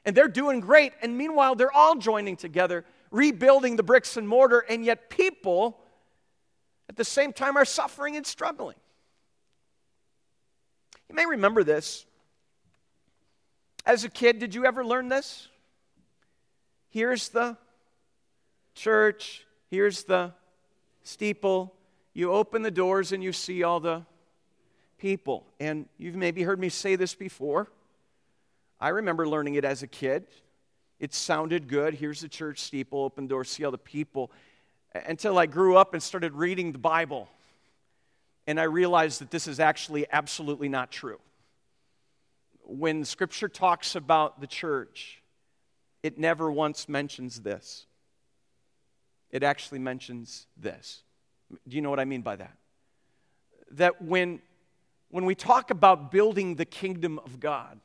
And 0.05 0.17
they're 0.17 0.29
doing 0.29 0.61
great. 0.61 0.93
And 1.01 1.17
meanwhile, 1.17 1.55
they're 1.55 1.73
all 1.73 1.95
joining 1.95 2.37
together, 2.37 2.85
rebuilding 3.15 3.77
the 3.77 3.83
bricks 3.85 4.17
and 4.17 4.29
mortar, 4.29 4.59
and 4.69 4.85
yet 4.85 5.09
people 5.09 5.79
at 6.89 6.97
the 6.97 7.05
same 7.05 7.33
time 7.33 7.57
are 7.57 7.65
suffering 7.65 8.17
and 8.17 8.27
struggling. 8.27 8.77
You 11.09 11.15
may 11.15 11.25
remember 11.25 11.63
this. 11.63 12.07
As 13.87 14.03
a 14.03 14.09
kid, 14.09 14.41
did 14.41 14.53
you 14.53 14.67
ever 14.67 14.85
learn 14.85 15.09
this? 15.09 15.47
Here's 16.91 17.29
the 17.29 17.57
church, 18.75 19.47
here's 19.71 20.03
the 20.05 20.33
steeple, 21.05 21.73
you 22.15 22.33
open 22.33 22.63
the 22.63 22.71
doors 22.71 23.13
and 23.13 23.23
you 23.23 23.33
see 23.33 23.63
all 23.63 23.79
the 23.79 24.03
people. 24.99 25.47
And 25.61 25.87
you've 25.99 26.17
maybe 26.17 26.43
heard 26.43 26.59
me 26.59 26.69
say 26.69 26.97
this 26.97 27.15
before. 27.15 27.71
I 28.81 28.89
remember 28.89 29.29
learning 29.29 29.55
it 29.55 29.65
as 29.65 29.85
a 29.85 29.87
kid. 29.87 30.27
It 31.01 31.13
sounded 31.13 31.69
good. 31.69 31.95
Here's 31.95 32.21
the 32.21 32.29
church 32.29 32.61
steeple, 32.61 33.01
open 33.01 33.27
door, 33.27 33.45
see 33.45 33.65
all 33.65 33.71
the 33.71 33.79
people. 33.79 34.31
Until 34.95 35.39
I 35.39 35.47
grew 35.47 35.77
up 35.77 35.93
and 35.93 36.03
started 36.03 36.35
reading 36.35 36.73
the 36.73 36.79
Bible. 36.79 37.29
And 38.47 38.61
I 38.61 38.65
realized 38.65 39.21
that 39.21 39.31
this 39.31 39.49
is 39.49 39.59
actually 39.59 40.07
absolutely 40.13 40.69
not 40.69 40.93
true. 40.93 41.19
When 42.63 43.05
scripture 43.05 43.49
talks 43.49 43.97
about 43.97 44.41
the 44.41 44.47
church, 44.47 45.23
it 46.03 46.19
never 46.19 46.51
once 46.51 46.89
mentions 46.89 47.41
this. 47.41 47.87
It 49.31 49.43
actually 49.43 49.81
mentions 49.81 50.47
this. 50.57 51.03
Do 51.67 51.77
you 51.77 51.83
know 51.83 51.91
what 51.91 52.01
I 52.01 52.05
mean 52.05 52.23
by 52.23 52.37
that? 52.37 52.57
That 53.73 54.01
when, 54.01 54.41
when 55.11 55.25
we 55.25 55.35
talk 55.35 55.71
about 55.71 56.13
building 56.13 56.55
the 56.55 56.65
kingdom 56.65 57.19
of 57.19 57.41
God, 57.41 57.81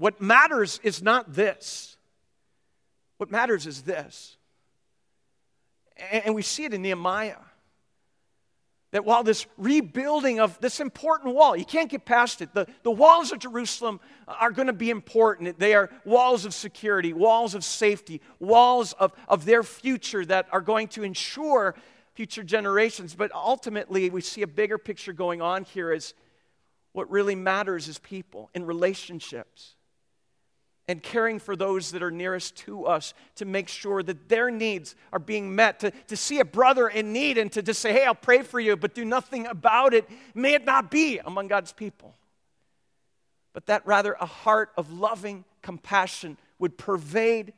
what 0.00 0.18
matters 0.18 0.80
is 0.82 1.02
not 1.02 1.34
this. 1.34 1.98
What 3.18 3.30
matters 3.30 3.66
is 3.66 3.82
this. 3.82 4.38
And 6.10 6.34
we 6.34 6.40
see 6.40 6.64
it 6.64 6.72
in 6.72 6.80
Nehemiah. 6.80 7.36
that 8.92 9.04
while 9.04 9.22
this 9.22 9.46
rebuilding 9.58 10.40
of 10.40 10.58
this 10.60 10.80
important 10.80 11.34
wall, 11.34 11.54
you 11.54 11.66
can't 11.66 11.90
get 11.90 12.06
past 12.06 12.40
it. 12.40 12.54
The, 12.54 12.66
the 12.82 12.90
walls 12.90 13.30
of 13.30 13.40
Jerusalem 13.40 14.00
are 14.26 14.50
going 14.50 14.68
to 14.68 14.72
be 14.72 14.88
important. 14.88 15.58
They 15.58 15.74
are 15.74 15.90
walls 16.06 16.46
of 16.46 16.54
security, 16.54 17.12
walls 17.12 17.54
of 17.54 17.62
safety, 17.62 18.22
walls 18.38 18.94
of, 18.94 19.12
of 19.28 19.44
their 19.44 19.62
future 19.62 20.24
that 20.24 20.46
are 20.50 20.62
going 20.62 20.88
to 20.88 21.02
ensure 21.02 21.74
future 22.14 22.42
generations. 22.42 23.14
But 23.14 23.32
ultimately, 23.34 24.08
we 24.08 24.22
see 24.22 24.40
a 24.40 24.48
bigger 24.48 24.78
picture 24.78 25.12
going 25.12 25.42
on 25.42 25.64
here 25.64 25.92
is 25.92 26.14
what 26.92 27.10
really 27.10 27.34
matters 27.34 27.86
is 27.86 27.98
people 27.98 28.48
in 28.54 28.64
relationships 28.64 29.74
and 30.88 31.02
caring 31.02 31.38
for 31.38 31.54
those 31.54 31.92
that 31.92 32.02
are 32.02 32.10
nearest 32.10 32.56
to 32.56 32.84
us 32.84 33.14
to 33.36 33.44
make 33.44 33.68
sure 33.68 34.02
that 34.02 34.28
their 34.28 34.50
needs 34.50 34.96
are 35.12 35.20
being 35.20 35.54
met. 35.54 35.80
To, 35.80 35.92
to 36.08 36.16
see 36.16 36.40
a 36.40 36.44
brother 36.44 36.88
in 36.88 37.12
need 37.12 37.38
and 37.38 37.52
to 37.52 37.62
just 37.62 37.80
say, 37.80 37.92
hey, 37.92 38.04
I'll 38.04 38.14
pray 38.14 38.42
for 38.42 38.58
you, 38.58 38.76
but 38.76 38.94
do 38.94 39.04
nothing 39.04 39.46
about 39.46 39.94
it, 39.94 40.08
may 40.34 40.54
it 40.54 40.64
not 40.64 40.90
be 40.90 41.18
among 41.18 41.46
God's 41.46 41.72
people. 41.72 42.16
But 43.52 43.66
that 43.66 43.86
rather 43.86 44.16
a 44.20 44.26
heart 44.26 44.70
of 44.76 44.92
loving 44.92 45.44
compassion 45.62 46.36
would 46.58 46.76
pervade 46.76 47.52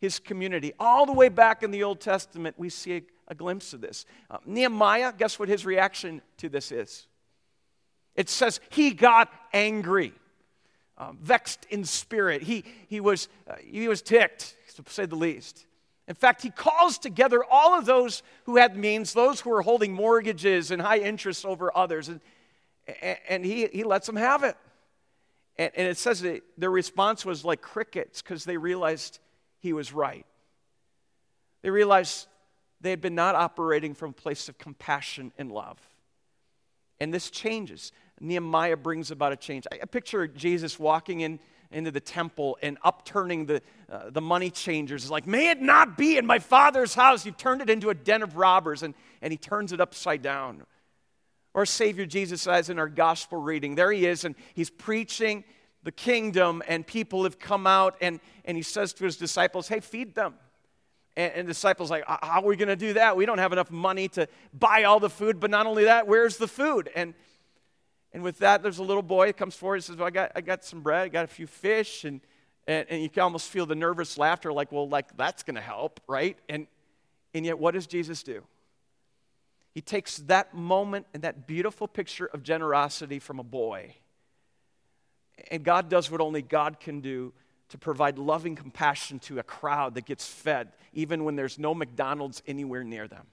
his 0.00 0.18
community. 0.18 0.72
All 0.78 1.04
the 1.04 1.12
way 1.12 1.28
back 1.28 1.62
in 1.62 1.70
the 1.70 1.82
Old 1.82 2.00
Testament, 2.00 2.54
we 2.58 2.70
see 2.70 2.96
a, 2.96 3.02
a 3.28 3.34
glimpse 3.34 3.72
of 3.72 3.80
this. 3.80 4.06
Uh, 4.30 4.38
Nehemiah, 4.46 5.12
guess 5.12 5.38
what 5.38 5.48
his 5.48 5.66
reaction 5.66 6.22
to 6.38 6.48
this 6.48 6.72
is? 6.72 7.06
It 8.14 8.28
says, 8.28 8.60
he 8.70 8.92
got 8.92 9.32
angry 9.52 10.12
um, 10.98 11.18
vexed 11.22 11.66
in 11.70 11.84
spirit. 11.84 12.42
He, 12.42 12.64
he, 12.88 13.00
was, 13.00 13.28
uh, 13.48 13.54
he 13.64 13.88
was 13.88 14.02
ticked, 14.02 14.56
to 14.76 14.82
say 14.92 15.06
the 15.06 15.16
least. 15.16 15.64
In 16.06 16.14
fact, 16.14 16.42
he 16.42 16.50
calls 16.50 16.98
together 16.98 17.44
all 17.48 17.78
of 17.78 17.86
those 17.86 18.22
who 18.44 18.56
had 18.56 18.76
means, 18.76 19.12
those 19.12 19.40
who 19.40 19.50
were 19.50 19.62
holding 19.62 19.92
mortgages 19.92 20.70
and 20.70 20.80
high 20.80 20.98
interest 20.98 21.44
over 21.44 21.76
others, 21.76 22.08
and, 22.08 22.20
and 23.28 23.44
he, 23.44 23.66
he 23.66 23.84
lets 23.84 24.06
them 24.06 24.16
have 24.16 24.42
it. 24.42 24.56
And, 25.56 25.70
and 25.76 25.86
it 25.88 25.98
says 25.98 26.22
that 26.22 26.42
their 26.56 26.70
response 26.70 27.24
was 27.24 27.44
like 27.44 27.60
crickets 27.60 28.22
because 28.22 28.44
they 28.44 28.56
realized 28.56 29.18
he 29.60 29.72
was 29.72 29.92
right. 29.92 30.24
They 31.62 31.70
realized 31.70 32.26
they 32.80 32.90
had 32.90 33.00
been 33.00 33.14
not 33.14 33.34
operating 33.34 33.94
from 33.94 34.10
a 34.10 34.14
place 34.14 34.48
of 34.48 34.56
compassion 34.58 35.32
and 35.36 35.50
love. 35.50 35.78
And 37.00 37.12
this 37.12 37.30
changes. 37.30 37.92
Nehemiah 38.20 38.76
brings 38.76 39.10
about 39.10 39.32
a 39.32 39.36
change. 39.36 39.66
I 39.70 39.84
picture 39.86 40.26
Jesus 40.26 40.78
walking 40.78 41.20
in 41.20 41.38
into 41.70 41.90
the 41.90 42.00
temple 42.00 42.56
and 42.62 42.78
upturning 42.82 43.44
the, 43.46 43.60
uh, 43.92 44.10
the 44.10 44.22
money 44.22 44.50
changers. 44.50 45.04
It's 45.04 45.10
like, 45.10 45.26
may 45.26 45.50
it 45.50 45.60
not 45.60 45.98
be 45.98 46.16
in 46.16 46.24
my 46.24 46.38
father's 46.38 46.94
house. 46.94 47.26
You've 47.26 47.36
turned 47.36 47.60
it 47.60 47.68
into 47.68 47.90
a 47.90 47.94
den 47.94 48.22
of 48.22 48.36
robbers, 48.36 48.82
and, 48.82 48.94
and 49.20 49.32
he 49.32 49.36
turns 49.36 49.72
it 49.72 49.80
upside 49.80 50.22
down. 50.22 50.62
Or 51.52 51.66
Savior 51.66 52.06
Jesus 52.06 52.42
says 52.42 52.70
in 52.70 52.78
our 52.78 52.88
gospel 52.88 53.38
reading, 53.38 53.74
there 53.74 53.92
he 53.92 54.06
is, 54.06 54.24
and 54.24 54.34
he's 54.54 54.70
preaching 54.70 55.44
the 55.82 55.92
kingdom, 55.92 56.62
and 56.66 56.86
people 56.86 57.24
have 57.24 57.38
come 57.38 57.66
out, 57.66 57.96
and, 58.00 58.20
and 58.44 58.56
he 58.56 58.62
says 58.62 58.94
to 58.94 59.04
his 59.04 59.16
disciples, 59.16 59.68
hey, 59.68 59.80
feed 59.80 60.14
them. 60.14 60.34
And, 61.16 61.32
and 61.34 61.46
disciples 61.46 61.90
like, 61.90 62.04
how 62.06 62.40
are 62.40 62.46
we 62.46 62.56
going 62.56 62.68
to 62.68 62.76
do 62.76 62.94
that? 62.94 63.16
We 63.16 63.26
don't 63.26 63.38
have 63.38 63.52
enough 63.52 63.70
money 63.70 64.08
to 64.08 64.26
buy 64.58 64.84
all 64.84 65.00
the 65.00 65.10
food, 65.10 65.38
but 65.38 65.50
not 65.50 65.66
only 65.66 65.84
that, 65.84 66.06
where's 66.06 66.38
the 66.38 66.48
food? 66.48 66.88
And 66.96 67.12
and 68.12 68.22
with 68.22 68.38
that, 68.38 68.62
there's 68.62 68.78
a 68.78 68.82
little 68.82 69.02
boy 69.02 69.26
that 69.26 69.36
comes 69.36 69.54
forward 69.54 69.76
and 69.76 69.84
says, 69.84 69.96
Well, 69.96 70.06
I 70.06 70.10
got, 70.10 70.32
I 70.34 70.40
got 70.40 70.64
some 70.64 70.80
bread, 70.80 71.04
I 71.04 71.08
got 71.08 71.24
a 71.24 71.28
few 71.28 71.46
fish. 71.46 72.04
And, 72.04 72.20
and, 72.66 72.86
and 72.88 73.02
you 73.02 73.08
can 73.08 73.22
almost 73.22 73.48
feel 73.48 73.66
the 73.66 73.74
nervous 73.74 74.16
laughter, 74.16 74.52
like, 74.52 74.72
Well, 74.72 74.88
like, 74.88 75.16
that's 75.16 75.42
going 75.42 75.56
to 75.56 75.60
help, 75.60 76.00
right? 76.06 76.38
And, 76.48 76.66
and 77.34 77.44
yet, 77.44 77.58
what 77.58 77.74
does 77.74 77.86
Jesus 77.86 78.22
do? 78.22 78.42
He 79.74 79.82
takes 79.82 80.18
that 80.18 80.54
moment 80.54 81.06
and 81.12 81.22
that 81.22 81.46
beautiful 81.46 81.86
picture 81.86 82.26
of 82.26 82.42
generosity 82.42 83.18
from 83.18 83.38
a 83.38 83.44
boy. 83.44 83.94
And 85.50 85.62
God 85.62 85.88
does 85.88 86.10
what 86.10 86.20
only 86.20 86.42
God 86.42 86.80
can 86.80 87.00
do 87.00 87.32
to 87.68 87.78
provide 87.78 88.18
loving 88.18 88.56
compassion 88.56 89.18
to 89.20 89.38
a 89.38 89.42
crowd 89.42 89.94
that 89.94 90.06
gets 90.06 90.26
fed, 90.26 90.72
even 90.94 91.24
when 91.24 91.36
there's 91.36 91.58
no 91.58 91.74
McDonald's 91.74 92.42
anywhere 92.46 92.82
near 92.82 93.06
them. 93.06 93.26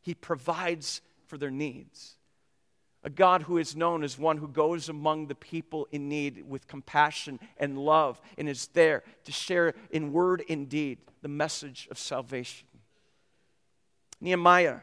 He 0.00 0.14
provides 0.14 1.02
for 1.26 1.36
their 1.36 1.50
needs 1.50 2.14
a 3.04 3.10
God 3.10 3.42
who 3.42 3.58
is 3.58 3.76
known 3.76 4.02
as 4.02 4.18
one 4.18 4.38
who 4.38 4.48
goes 4.48 4.88
among 4.88 5.26
the 5.26 5.34
people 5.34 5.86
in 5.92 6.08
need 6.08 6.48
with 6.48 6.66
compassion 6.66 7.38
and 7.58 7.78
love 7.78 8.20
and 8.38 8.48
is 8.48 8.68
there 8.68 9.04
to 9.24 9.32
share 9.32 9.74
in 9.90 10.12
word 10.12 10.42
and 10.48 10.68
deed 10.68 10.98
the 11.20 11.28
message 11.28 11.86
of 11.90 11.98
salvation. 11.98 12.66
Nehemiah 14.20 14.78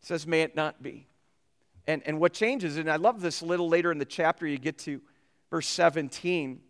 says, 0.00 0.26
May 0.26 0.40
it 0.40 0.56
not 0.56 0.82
be. 0.82 1.06
And, 1.86 2.02
and 2.06 2.18
what 2.18 2.32
changes, 2.32 2.78
and 2.78 2.90
I 2.90 2.96
love 2.96 3.20
this 3.20 3.42
a 3.42 3.46
little 3.46 3.68
later 3.68 3.92
in 3.92 3.98
the 3.98 4.04
chapter, 4.04 4.46
you 4.46 4.58
get 4.58 4.78
to 4.78 5.00
verse 5.50 5.68
17 5.68 6.60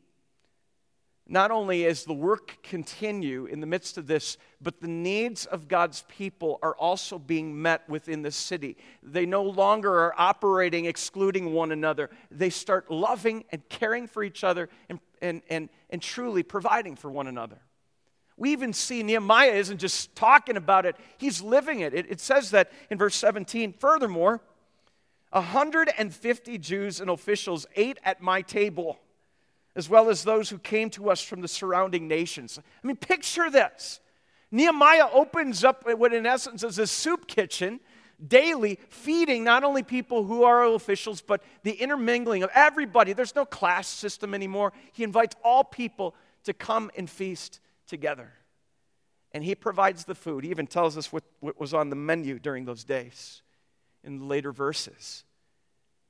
not 1.33 1.51
only 1.51 1.85
is 1.85 2.05
the 2.05 2.12
work 2.12 2.59
continue 2.62 3.47
in 3.47 3.61
the 3.61 3.67
midst 3.67 3.97
of 3.97 4.07
this, 4.07 4.37
but 4.61 4.83
the 4.83 4.87
needs 4.87 5.47
of 5.47 5.67
God's 5.67 6.05
people 6.07 6.59
are 6.62 6.75
also 6.75 7.19
being 7.19 7.61
met 7.61 7.89
within 7.89 8.21
the 8.21 8.31
city. 8.31 8.77
They 9.03 9.25
no 9.25 9.43
longer 9.43 9.91
are 9.91 10.15
operating 10.19 10.85
excluding 10.85 11.55
one 11.55 11.73
another. 11.73 12.11
They 12.31 12.51
start 12.51 12.91
loving 12.91 13.45
and 13.49 13.67
caring 13.71 14.09
for 14.09 14.23
each 14.23 14.45
other 14.45 14.69
and, 14.91 15.01
and, 15.23 15.41
and, 15.49 15.71
and 15.89 16.03
truly 16.03 16.43
providing 16.43 16.97
for 16.97 17.11
one 17.11 17.27
another. 17.27 17.62
We 18.37 18.53
even 18.53 18.75
see 18.75 19.03
Nehemiah 19.03 19.53
isn't 19.53 19.79
just 19.79 20.15
talking 20.15 20.59
about 20.59 20.85
it, 20.85 20.97
he's 21.17 21.41
living 21.41 21.81
it. 21.81 21.95
It, 21.95 22.11
it 22.11 22.21
says 22.21 22.51
that 22.51 22.71
in 22.91 22.99
verse 22.99 23.15
17. 23.15 23.73
Furthermore, 23.73 24.43
150 25.31 26.59
Jews 26.59 27.01
and 27.01 27.09
officials 27.09 27.65
ate 27.75 27.97
at 28.05 28.21
my 28.21 28.43
table 28.43 28.99
as 29.75 29.88
well 29.88 30.11
as 30.11 30.25
those 30.25 30.50
who 30.50 30.59
came 30.59 30.91
to 30.91 31.11
us 31.11 31.23
from 31.23 31.41
the 31.41 31.49
surrounding 31.49 32.09
nations. 32.09 32.59
I 32.59 32.87
mean, 32.87 32.97
picture 32.97 33.50
this. 33.50 34.00
Nehemiah 34.50 35.09
opens 35.12 35.64
up 35.64 35.85
what, 35.87 36.12
in 36.12 36.26
essence, 36.26 36.62
is 36.62 36.79
a 36.79 36.87
soup 36.87 37.26
kitchen 37.26 37.81
daily, 38.26 38.79
feeding 38.88 39.45
not 39.45 39.64
only 39.64 39.83
people 39.83 40.25
who 40.25 40.45
are 40.45 40.64
officials, 40.64 41.21
but 41.21 41.43
the 41.62 41.73
intermingling 41.73 42.43
of 42.43 42.50
everybody. 42.55 43.12
There's 43.12 43.35
no 43.35 43.45
class 43.45 43.88
system 43.88 44.35
anymore. 44.35 44.73
He 44.93 45.05
invites 45.05 45.35
all 45.43 45.64
people 45.64 46.14
to 46.45 46.52
come 46.52 46.91
and 46.97 47.09
feast 47.09 47.61
together. 47.87 48.33
And 49.33 49.43
he 49.43 49.55
provides 49.55 50.05
the 50.05 50.14
food. 50.14 50.45
He 50.45 50.50
even 50.50 50.67
tells 50.67 50.99
us 50.99 51.12
what, 51.12 51.25
what 51.41 51.59
was 51.59 51.73
on 51.73 51.88
the 51.88 51.97
menu 51.97 52.38
during 52.38 52.64
those 52.64 52.85
days 52.85 53.43
in 54.05 54.19
the 54.19 54.25
later 54.25 54.52
verses 54.52 55.25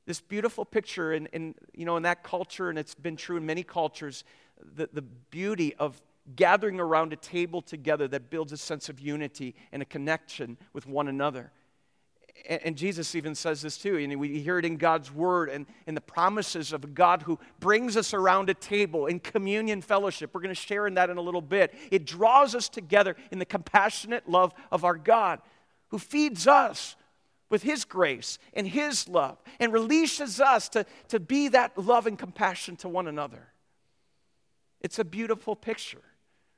this 0.06 0.20
beautiful 0.20 0.64
picture 0.64 1.12
in, 1.12 1.26
in, 1.26 1.54
you 1.74 1.84
know, 1.84 1.96
in 1.96 2.02
that 2.02 2.22
culture, 2.22 2.68
and 2.68 2.78
it's 2.78 2.94
been 2.94 3.16
true 3.16 3.36
in 3.36 3.46
many 3.46 3.62
cultures, 3.62 4.24
the, 4.74 4.88
the 4.92 5.02
beauty 5.02 5.74
of 5.76 6.00
gathering 6.36 6.80
around 6.80 7.12
a 7.12 7.16
table 7.16 7.62
together 7.62 8.06
that 8.08 8.30
builds 8.30 8.52
a 8.52 8.56
sense 8.56 8.88
of 8.88 9.00
unity 9.00 9.54
and 9.72 9.82
a 9.82 9.84
connection 9.84 10.56
with 10.72 10.86
one 10.86 11.08
another. 11.08 11.52
And, 12.48 12.60
and 12.64 12.76
Jesus 12.76 13.14
even 13.14 13.34
says 13.34 13.62
this 13.62 13.76
too, 13.76 13.96
and 13.96 14.18
we 14.18 14.40
hear 14.40 14.58
it 14.58 14.64
in 14.64 14.76
God's 14.76 15.12
word 15.12 15.48
and 15.48 15.66
in 15.86 15.94
the 15.94 16.00
promises 16.00 16.72
of 16.72 16.84
a 16.84 16.88
God 16.88 17.22
who 17.22 17.38
brings 17.60 17.96
us 17.96 18.14
around 18.14 18.50
a 18.50 18.54
table 18.54 19.06
in 19.06 19.20
communion 19.20 19.82
fellowship. 19.82 20.30
We're 20.32 20.42
going 20.42 20.54
to 20.54 20.60
share 20.60 20.86
in 20.86 20.94
that 20.94 21.10
in 21.10 21.16
a 21.16 21.22
little 21.22 21.42
bit. 21.42 21.74
It 21.90 22.06
draws 22.06 22.54
us 22.54 22.68
together 22.68 23.16
in 23.30 23.38
the 23.38 23.44
compassionate 23.44 24.28
love 24.28 24.52
of 24.70 24.84
our 24.84 24.96
God 24.96 25.40
who 25.88 25.98
feeds 25.98 26.46
us 26.46 26.96
with 27.52 27.62
His 27.62 27.84
grace 27.84 28.38
and 28.54 28.66
His 28.66 29.06
love 29.08 29.36
and 29.60 29.74
releases 29.74 30.40
us 30.40 30.70
to, 30.70 30.86
to 31.08 31.20
be 31.20 31.48
that 31.48 31.76
love 31.76 32.06
and 32.06 32.18
compassion 32.18 32.76
to 32.76 32.88
one 32.88 33.06
another. 33.06 33.52
It's 34.80 34.98
a 34.98 35.04
beautiful 35.04 35.54
picture 35.54 36.02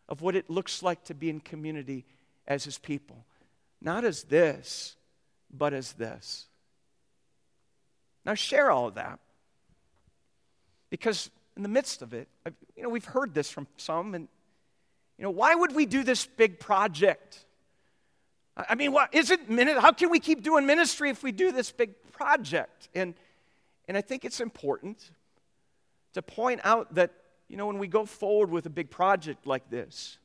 of 0.08 0.22
what 0.22 0.36
it 0.36 0.48
looks 0.48 0.84
like 0.84 1.02
to 1.06 1.14
be 1.14 1.28
in 1.28 1.40
community 1.40 2.06
as 2.46 2.62
His 2.64 2.78
people. 2.78 3.26
Not 3.82 4.04
as 4.04 4.22
this, 4.22 4.96
but 5.50 5.74
as 5.74 5.94
this. 5.94 6.46
Now, 8.24 8.34
share 8.34 8.70
all 8.70 8.86
of 8.86 8.94
that 8.94 9.18
because 10.90 11.28
in 11.56 11.64
the 11.64 11.68
midst 11.68 12.02
of 12.02 12.14
it, 12.14 12.28
you 12.76 12.84
know, 12.84 12.88
we've 12.88 13.04
heard 13.04 13.34
this 13.34 13.50
from 13.50 13.66
some, 13.78 14.14
and 14.14 14.28
you 15.18 15.24
know, 15.24 15.30
why 15.30 15.56
would 15.56 15.74
we 15.74 15.86
do 15.86 16.04
this 16.04 16.24
big 16.24 16.60
project? 16.60 17.43
I 18.56 18.74
mean, 18.74 18.92
what 18.92 19.12
is 19.12 19.30
it? 19.30 19.40
How 19.80 19.92
can 19.92 20.10
we 20.10 20.20
keep 20.20 20.42
doing 20.42 20.64
ministry 20.64 21.10
if 21.10 21.22
we 21.22 21.32
do 21.32 21.50
this 21.50 21.72
big 21.72 21.90
project? 22.12 22.88
And, 22.94 23.14
and 23.88 23.96
I 23.96 24.00
think 24.00 24.24
it's 24.24 24.40
important 24.40 25.10
to 26.12 26.22
point 26.22 26.60
out 26.62 26.94
that, 26.94 27.12
you 27.48 27.56
know, 27.56 27.66
when 27.66 27.78
we 27.78 27.88
go 27.88 28.06
forward 28.06 28.50
with 28.50 28.66
a 28.66 28.70
big 28.70 28.90
project 28.90 29.46
like 29.46 29.68
this, 29.70 30.18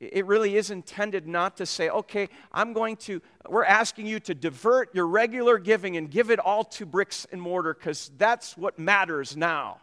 it 0.00 0.26
really 0.26 0.56
is 0.56 0.70
intended 0.70 1.26
not 1.26 1.56
to 1.58 1.66
say, 1.66 1.88
okay, 1.88 2.28
I'm 2.52 2.72
going 2.72 2.96
to, 2.96 3.22
we're 3.48 3.64
asking 3.64 4.06
you 4.06 4.18
to 4.20 4.34
divert 4.34 4.92
your 4.94 5.06
regular 5.06 5.58
giving 5.58 5.96
and 5.96 6.10
give 6.10 6.30
it 6.30 6.40
all 6.40 6.64
to 6.64 6.84
bricks 6.84 7.26
and 7.30 7.40
mortar 7.40 7.74
because 7.74 8.10
that's 8.18 8.56
what 8.56 8.78
matters 8.78 9.36
now. 9.36 9.78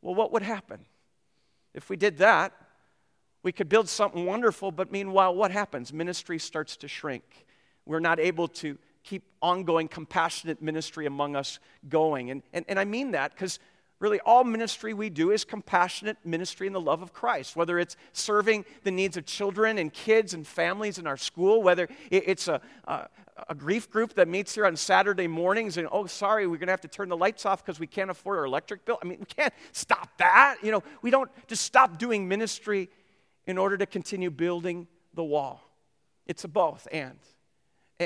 Well, 0.00 0.14
what 0.14 0.32
would 0.32 0.42
happen? 0.42 0.80
If 1.74 1.90
we 1.90 1.96
did 1.96 2.18
that, 2.18 2.52
we 3.42 3.52
could 3.52 3.68
build 3.68 3.88
something 3.88 4.24
wonderful, 4.24 4.70
but 4.70 4.92
meanwhile, 4.92 5.34
what 5.34 5.50
happens? 5.50 5.92
Ministry 5.92 6.38
starts 6.38 6.76
to 6.78 6.88
shrink. 6.88 7.46
We're 7.86 8.00
not 8.00 8.20
able 8.20 8.48
to 8.48 8.78
keep 9.02 9.24
ongoing 9.40 9.88
compassionate 9.88 10.62
ministry 10.62 11.06
among 11.06 11.34
us 11.34 11.58
going. 11.88 12.30
And, 12.30 12.42
and, 12.52 12.64
and 12.68 12.78
I 12.78 12.84
mean 12.84 13.12
that 13.12 13.32
because 13.32 13.58
really 13.98 14.20
all 14.20 14.44
ministry 14.44 14.94
we 14.94 15.10
do 15.10 15.30
is 15.30 15.44
compassionate 15.44 16.16
ministry 16.24 16.66
in 16.66 16.72
the 16.72 16.80
love 16.80 17.02
of 17.02 17.12
Christ, 17.12 17.56
whether 17.56 17.78
it's 17.78 17.96
serving 18.12 18.64
the 18.84 18.90
needs 18.90 19.16
of 19.16 19.26
children 19.26 19.78
and 19.78 19.92
kids 19.92 20.34
and 20.34 20.46
families 20.46 20.98
in 20.98 21.06
our 21.06 21.16
school, 21.16 21.62
whether 21.62 21.88
it's 22.10 22.46
a, 22.46 22.60
a, 22.84 23.08
a 23.48 23.54
grief 23.54 23.90
group 23.90 24.14
that 24.14 24.28
meets 24.28 24.54
here 24.54 24.66
on 24.66 24.76
Saturday 24.76 25.26
mornings 25.26 25.76
and, 25.78 25.88
oh, 25.90 26.06
sorry, 26.06 26.46
we're 26.46 26.58
going 26.58 26.66
to 26.68 26.72
have 26.72 26.80
to 26.82 26.88
turn 26.88 27.08
the 27.08 27.16
lights 27.16 27.46
off 27.46 27.64
because 27.64 27.80
we 27.80 27.86
can't 27.86 28.10
afford 28.10 28.38
our 28.38 28.44
electric 28.44 28.84
bill. 28.84 28.98
I 29.02 29.06
mean, 29.06 29.18
we 29.18 29.26
can't 29.26 29.54
stop 29.72 30.08
that. 30.18 30.56
You 30.62 30.70
know, 30.72 30.82
we 31.00 31.10
don't 31.10 31.30
just 31.48 31.64
stop 31.64 31.98
doing 31.98 32.28
ministry 32.28 32.88
in 33.46 33.58
order 33.58 33.76
to 33.76 33.86
continue 33.86 34.30
building 34.30 34.86
the 35.14 35.24
wall. 35.24 35.62
It's 36.26 36.44
a 36.44 36.48
both 36.48 36.86
and. 36.92 37.18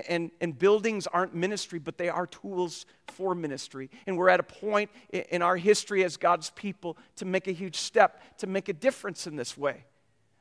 And, 0.09 0.31
and 0.43 0.59
buildings 0.59 1.07
aren't 1.07 1.35
ministry, 1.35 1.78
but 1.78 1.97
they 1.97 2.11
are 2.11 2.26
tools 2.26 2.85
for 3.07 3.35
ministry. 3.35 3.88
And 4.07 4.19
we're 4.19 4.28
at 4.28 4.40
a 4.40 4.43
point 4.43 4.90
in 5.11 5.40
our 5.40 5.57
history 5.57 6.05
as 6.05 6.19
God's 6.19 6.50
people 6.50 6.99
to 7.16 7.25
make 7.25 7.49
a 7.49 7.52
huge 7.52 7.76
step, 7.76 8.21
to 8.38 8.47
make 8.47 8.69
a 8.69 8.75
difference 8.75 9.26
in 9.26 9.37
this 9.37 9.57
way 9.57 9.85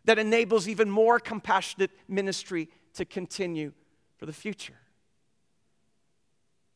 that 0.06 0.20
enables 0.20 0.68
even 0.68 0.90
more 0.90 1.20
compassionate 1.20 1.92
ministry 2.08 2.70
to 2.94 3.06
continue 3.06 3.74
for 4.18 4.26
the 4.26 4.34
future. 4.34 4.78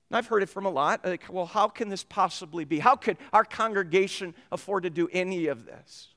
And 0.09 0.17
I've 0.17 0.27
heard 0.27 0.41
it 0.41 0.49
from 0.49 0.65
a 0.65 0.69
lot. 0.69 1.05
Like, 1.05 1.25
well, 1.29 1.45
how 1.45 1.67
can 1.67 1.89
this 1.89 2.03
possibly 2.03 2.65
be? 2.65 2.79
How 2.79 2.95
could 2.95 3.17
our 3.31 3.43
congregation 3.43 4.33
afford 4.51 4.83
to 4.83 4.89
do 4.89 5.07
any 5.11 5.47
of 5.47 5.65
this? 5.65 6.09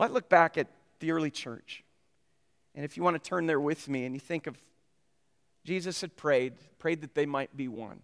Well, 0.00 0.08
I 0.08 0.12
look 0.14 0.30
back 0.30 0.56
at 0.56 0.66
the 1.00 1.10
early 1.10 1.30
church. 1.30 1.84
And 2.74 2.86
if 2.86 2.96
you 2.96 3.02
want 3.02 3.22
to 3.22 3.28
turn 3.28 3.44
there 3.44 3.60
with 3.60 3.86
me 3.86 4.06
and 4.06 4.14
you 4.14 4.18
think 4.18 4.46
of 4.46 4.56
Jesus 5.66 6.00
had 6.00 6.16
prayed, 6.16 6.54
prayed 6.78 7.02
that 7.02 7.14
they 7.14 7.26
might 7.26 7.54
be 7.54 7.68
one 7.68 8.00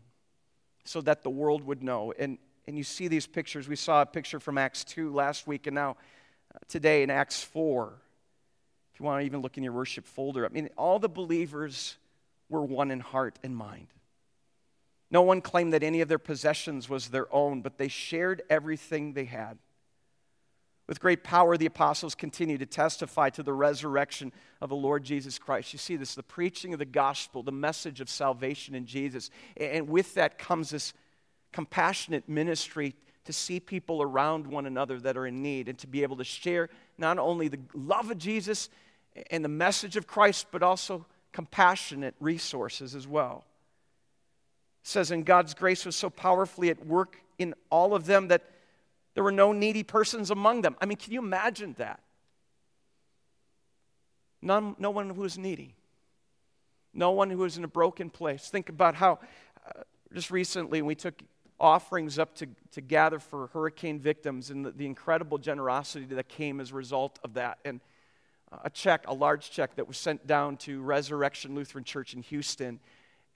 so 0.85 1.01
that 1.01 1.23
the 1.23 1.31
world 1.31 1.65
would 1.65 1.83
know. 1.83 2.13
And, 2.19 2.37
and 2.67 2.77
you 2.77 2.85
see 2.85 3.09
these 3.09 3.27
pictures. 3.27 3.67
We 3.67 3.77
saw 3.77 4.03
a 4.03 4.07
picture 4.07 4.39
from 4.39 4.59
Acts 4.59 4.85
2 4.85 5.11
last 5.11 5.47
week, 5.47 5.67
and 5.67 5.75
now 5.75 5.97
uh, 6.55 6.59
today 6.69 7.03
in 7.03 7.09
Acts 7.09 7.43
4. 7.43 7.95
If 8.93 9.01
you 9.01 9.07
want 9.07 9.23
to 9.23 9.25
even 9.25 9.41
look 9.41 9.57
in 9.57 9.65
your 9.65 9.73
worship 9.73 10.05
folder, 10.05 10.45
I 10.45 10.51
mean, 10.51 10.69
all 10.77 10.99
the 10.99 11.09
believers 11.09 11.97
were 12.51 12.63
one 12.63 12.91
in 12.91 13.01
heart 13.01 13.39
and 13.43 13.57
mind. 13.57 13.87
No 15.11 15.23
one 15.23 15.41
claimed 15.41 15.73
that 15.73 15.83
any 15.83 16.03
of 16.03 16.09
their 16.09 16.19
possessions 16.19 16.91
was 16.91 17.09
their 17.09 17.35
own, 17.35 17.63
but 17.63 17.79
they 17.79 17.89
shared 17.89 18.43
everything 18.51 19.15
they 19.15 19.25
had. 19.25 19.57
With 20.89 21.01
great 21.01 21.25
power, 21.25 21.57
the 21.57 21.67
apostles 21.67 22.15
continue 22.15 22.59
to 22.59 22.67
testify 22.67 23.31
to 23.31 23.43
the 23.43 23.53
resurrection 23.53 24.33
of 24.61 24.69
the 24.69 24.77
Lord 24.77 25.03
Jesus 25.03 25.39
Christ. 25.39 25.73
You 25.73 25.81
see 25.81 25.97
this, 25.97 26.15
the 26.15 26.23
preaching 26.23 26.73
of 26.73 26.79
the 26.79 26.85
gospel, 26.85 27.43
the 27.43 27.51
message 27.51 28.01
of 28.01 28.09
salvation 28.09 28.75
in 28.75 28.87
Jesus. 28.87 29.31
And 29.57 29.89
with 29.89 30.15
that 30.15 30.39
comes 30.39 30.71
this 30.71 30.93
compassionate 31.53 32.29
ministry 32.29 32.95
to 33.25 33.33
see 33.33 33.59
people 33.59 34.01
around 34.01 34.47
one 34.47 34.67
another 34.67 35.01
that 35.01 35.17
are 35.17 35.27
in 35.27 35.43
need 35.43 35.69
and 35.69 35.77
to 35.79 35.89
be 35.89 36.05
able 36.05 36.17
to 36.17 36.25
share 36.25 36.69
not 36.97 37.19
only 37.19 37.49
the 37.49 37.59
love 37.75 38.11
of 38.11 38.19
Jesus 38.19 38.69
and 39.31 39.45
the 39.45 39.49
message 39.49 39.97
of 39.97 40.07
Christ, 40.07 40.47
but 40.53 40.63
also 40.63 41.05
compassionate 41.33 42.15
resources 42.21 42.95
as 42.95 43.09
well. 43.09 43.45
It 44.83 44.89
says, 44.89 45.11
And 45.11 45.27
God's 45.27 45.55
grace 45.55 45.85
was 45.85 45.97
so 45.97 46.11
powerfully 46.11 46.71
at 46.71 46.87
work 46.87 47.17
in 47.39 47.55
all 47.71 47.93
of 47.93 48.07
them 48.07 48.29
that 48.29 48.43
there 49.17 49.25
were 49.25 49.33
no 49.33 49.53
needy 49.53 49.83
persons 49.83 50.31
among 50.31 50.61
them. 50.61 50.77
I 50.79 50.85
mean, 50.85 50.99
can 50.99 51.11
you 51.11 51.21
imagine 51.21 51.75
that? 51.79 52.01
None, 54.43 54.77
no 54.79 54.91
one 54.91 55.09
who 55.09 55.23
was 55.23 55.39
needy. 55.39 55.75
No 56.93 57.13
one 57.13 57.31
who 57.31 57.39
was 57.39 57.57
in 57.57 57.65
a 57.65 57.69
broken 57.69 58.11
place. 58.11 58.51
Think 58.51 58.69
about 58.69 58.95
how 58.95 59.19
uh, 59.67 59.81
just 60.13 60.31
recently 60.31 60.83
we 60.83 60.95
took 60.95 61.15
offerings 61.59 62.19
up 62.19 62.35
to, 62.35 62.47
to 62.73 62.83
gather 62.83 63.19
for 63.19 63.47
hurricane 63.55 63.99
victims 63.99 64.51
and 64.51 64.67
the, 64.67 64.71
the 64.73 64.85
incredible 64.85 65.39
generosity 65.39 66.05
that 66.05 66.29
came 66.29 66.61
as 66.61 66.71
a 66.71 66.75
result 66.75 67.19
of 67.25 67.33
that. 67.33 67.59
And 67.65 67.81
a 68.65 68.69
check, 68.69 69.09
a 69.09 69.15
large 69.15 69.51
check 69.51 69.77
that 69.77 69.89
was 69.89 69.97
sent 69.97 70.27
down 70.27 70.59
to 70.59 70.83
Resurrection 70.83 71.55
Lutheran 71.55 71.85
Church 71.85 72.13
in 72.13 72.21
Houston. 72.21 72.81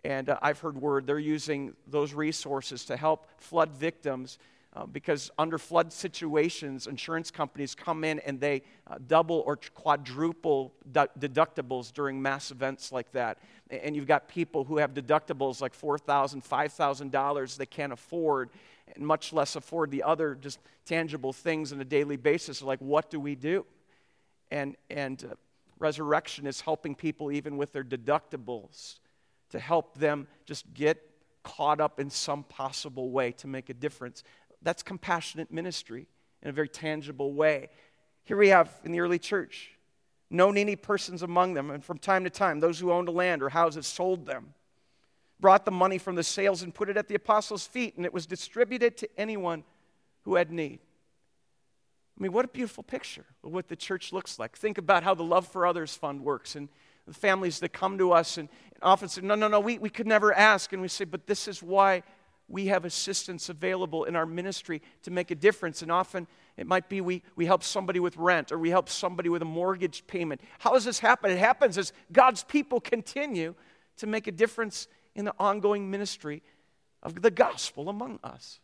And 0.04 0.28
uh, 0.28 0.38
I've 0.42 0.60
heard 0.60 0.76
word 0.76 1.06
they're 1.06 1.18
using 1.18 1.74
those 1.86 2.12
resources 2.12 2.84
to 2.84 2.98
help 2.98 3.28
flood 3.38 3.70
victims 3.70 4.38
uh, 4.74 4.86
because 4.86 5.30
under 5.36 5.58
flood 5.58 5.92
situations, 5.92 6.86
insurance 6.86 7.30
companies 7.30 7.74
come 7.74 8.04
in 8.04 8.20
and 8.20 8.38
they 8.38 8.62
uh, 8.86 8.96
double 9.08 9.42
or 9.46 9.58
quadruple 9.74 10.72
du- 10.92 11.08
deductibles 11.18 11.92
during 11.92 12.22
mass 12.22 12.52
events 12.52 12.92
like 12.92 13.10
that. 13.12 13.38
And 13.70 13.96
you've 13.96 14.06
got 14.06 14.28
people 14.28 14.64
who 14.64 14.76
have 14.78 14.94
deductibles 14.94 15.60
like 15.60 15.76
$4,000, 15.76 16.46
$5,000 16.46 17.56
they 17.56 17.66
can't 17.66 17.92
afford, 17.92 18.50
and 18.94 19.04
much 19.04 19.32
less 19.32 19.56
afford 19.56 19.90
the 19.90 20.04
other 20.04 20.36
just 20.36 20.60
tangible 20.86 21.32
things 21.32 21.72
on 21.72 21.80
a 21.80 21.84
daily 21.84 22.16
basis. 22.16 22.62
Like, 22.62 22.80
what 22.80 23.10
do 23.10 23.18
we 23.18 23.34
do? 23.34 23.66
And, 24.52 24.76
and 24.88 25.24
uh, 25.24 25.34
resurrection 25.80 26.46
is 26.46 26.60
helping 26.60 26.94
people 26.94 27.32
even 27.32 27.56
with 27.56 27.72
their 27.72 27.84
deductibles 27.84 28.98
to 29.50 29.58
help 29.58 29.98
them 29.98 30.28
just 30.44 30.72
get 30.74 31.10
caught 31.42 31.80
up 31.80 31.98
in 31.98 32.10
some 32.10 32.44
possible 32.44 33.10
way 33.10 33.32
to 33.32 33.46
make 33.46 33.70
a 33.70 33.74
difference 33.74 34.22
that's 34.62 34.82
compassionate 34.82 35.50
ministry 35.52 36.06
in 36.42 36.48
a 36.48 36.52
very 36.52 36.68
tangible 36.68 37.32
way. 37.32 37.68
Here 38.24 38.36
we 38.36 38.48
have 38.48 38.70
in 38.84 38.92
the 38.92 39.00
early 39.00 39.18
church 39.18 39.72
no 40.30 40.52
needy 40.52 40.76
persons 40.76 41.22
among 41.22 41.54
them, 41.54 41.70
and 41.70 41.84
from 41.84 41.98
time 41.98 42.22
to 42.24 42.30
time, 42.30 42.60
those 42.60 42.78
who 42.78 42.92
owned 42.92 43.08
a 43.08 43.12
land 43.12 43.42
or 43.42 43.48
houses 43.48 43.86
sold 43.86 44.26
them, 44.26 44.54
brought 45.40 45.64
the 45.64 45.72
money 45.72 45.98
from 45.98 46.14
the 46.14 46.22
sales 46.22 46.62
and 46.62 46.72
put 46.72 46.88
it 46.88 46.96
at 46.96 47.08
the 47.08 47.16
apostles' 47.16 47.66
feet, 47.66 47.96
and 47.96 48.06
it 48.06 48.14
was 48.14 48.26
distributed 48.26 48.96
to 48.98 49.08
anyone 49.18 49.64
who 50.22 50.36
had 50.36 50.52
need. 50.52 50.78
I 52.16 52.22
mean, 52.22 52.32
what 52.32 52.44
a 52.44 52.48
beautiful 52.48 52.84
picture 52.84 53.24
of 53.42 53.50
what 53.50 53.68
the 53.68 53.76
church 53.76 54.12
looks 54.12 54.38
like. 54.38 54.56
Think 54.56 54.78
about 54.78 55.02
how 55.02 55.14
the 55.14 55.24
Love 55.24 55.48
for 55.48 55.66
Others 55.66 55.96
Fund 55.96 56.22
works 56.22 56.54
and 56.54 56.68
the 57.06 57.14
families 57.14 57.58
that 57.60 57.72
come 57.72 57.98
to 57.98 58.12
us 58.12 58.36
and 58.36 58.48
often 58.82 59.08
say, 59.08 59.22
No, 59.22 59.34
no, 59.34 59.48
no, 59.48 59.58
we, 59.58 59.78
we 59.78 59.88
could 59.88 60.06
never 60.06 60.32
ask. 60.32 60.72
And 60.72 60.82
we 60.82 60.88
say, 60.88 61.06
But 61.06 61.26
this 61.26 61.48
is 61.48 61.62
why 61.62 62.02
we 62.50 62.66
have 62.66 62.84
assistance 62.84 63.48
available 63.48 64.04
in 64.04 64.16
our 64.16 64.26
ministry 64.26 64.82
to 65.04 65.10
make 65.10 65.30
a 65.30 65.34
difference. 65.34 65.82
And 65.82 65.90
often 65.90 66.26
it 66.56 66.66
might 66.66 66.88
be 66.88 67.00
we, 67.00 67.22
we 67.36 67.46
help 67.46 67.62
somebody 67.62 68.00
with 68.00 68.16
rent 68.16 68.50
or 68.50 68.58
we 68.58 68.70
help 68.70 68.88
somebody 68.88 69.28
with 69.28 69.40
a 69.40 69.46
mortgage 69.46 70.06
payment. 70.06 70.40
How 70.58 70.72
does 70.72 70.84
this 70.84 70.98
happen? 70.98 71.30
It 71.30 71.38
happens 71.38 71.78
as 71.78 71.92
God's 72.12 72.42
people 72.42 72.80
continue 72.80 73.54
to 73.98 74.06
make 74.06 74.26
a 74.26 74.32
difference 74.32 74.88
in 75.14 75.24
the 75.24 75.34
ongoing 75.38 75.90
ministry 75.90 76.42
of 77.02 77.22
the 77.22 77.30
gospel 77.30 77.88
among 77.88 78.18
us. 78.24 78.60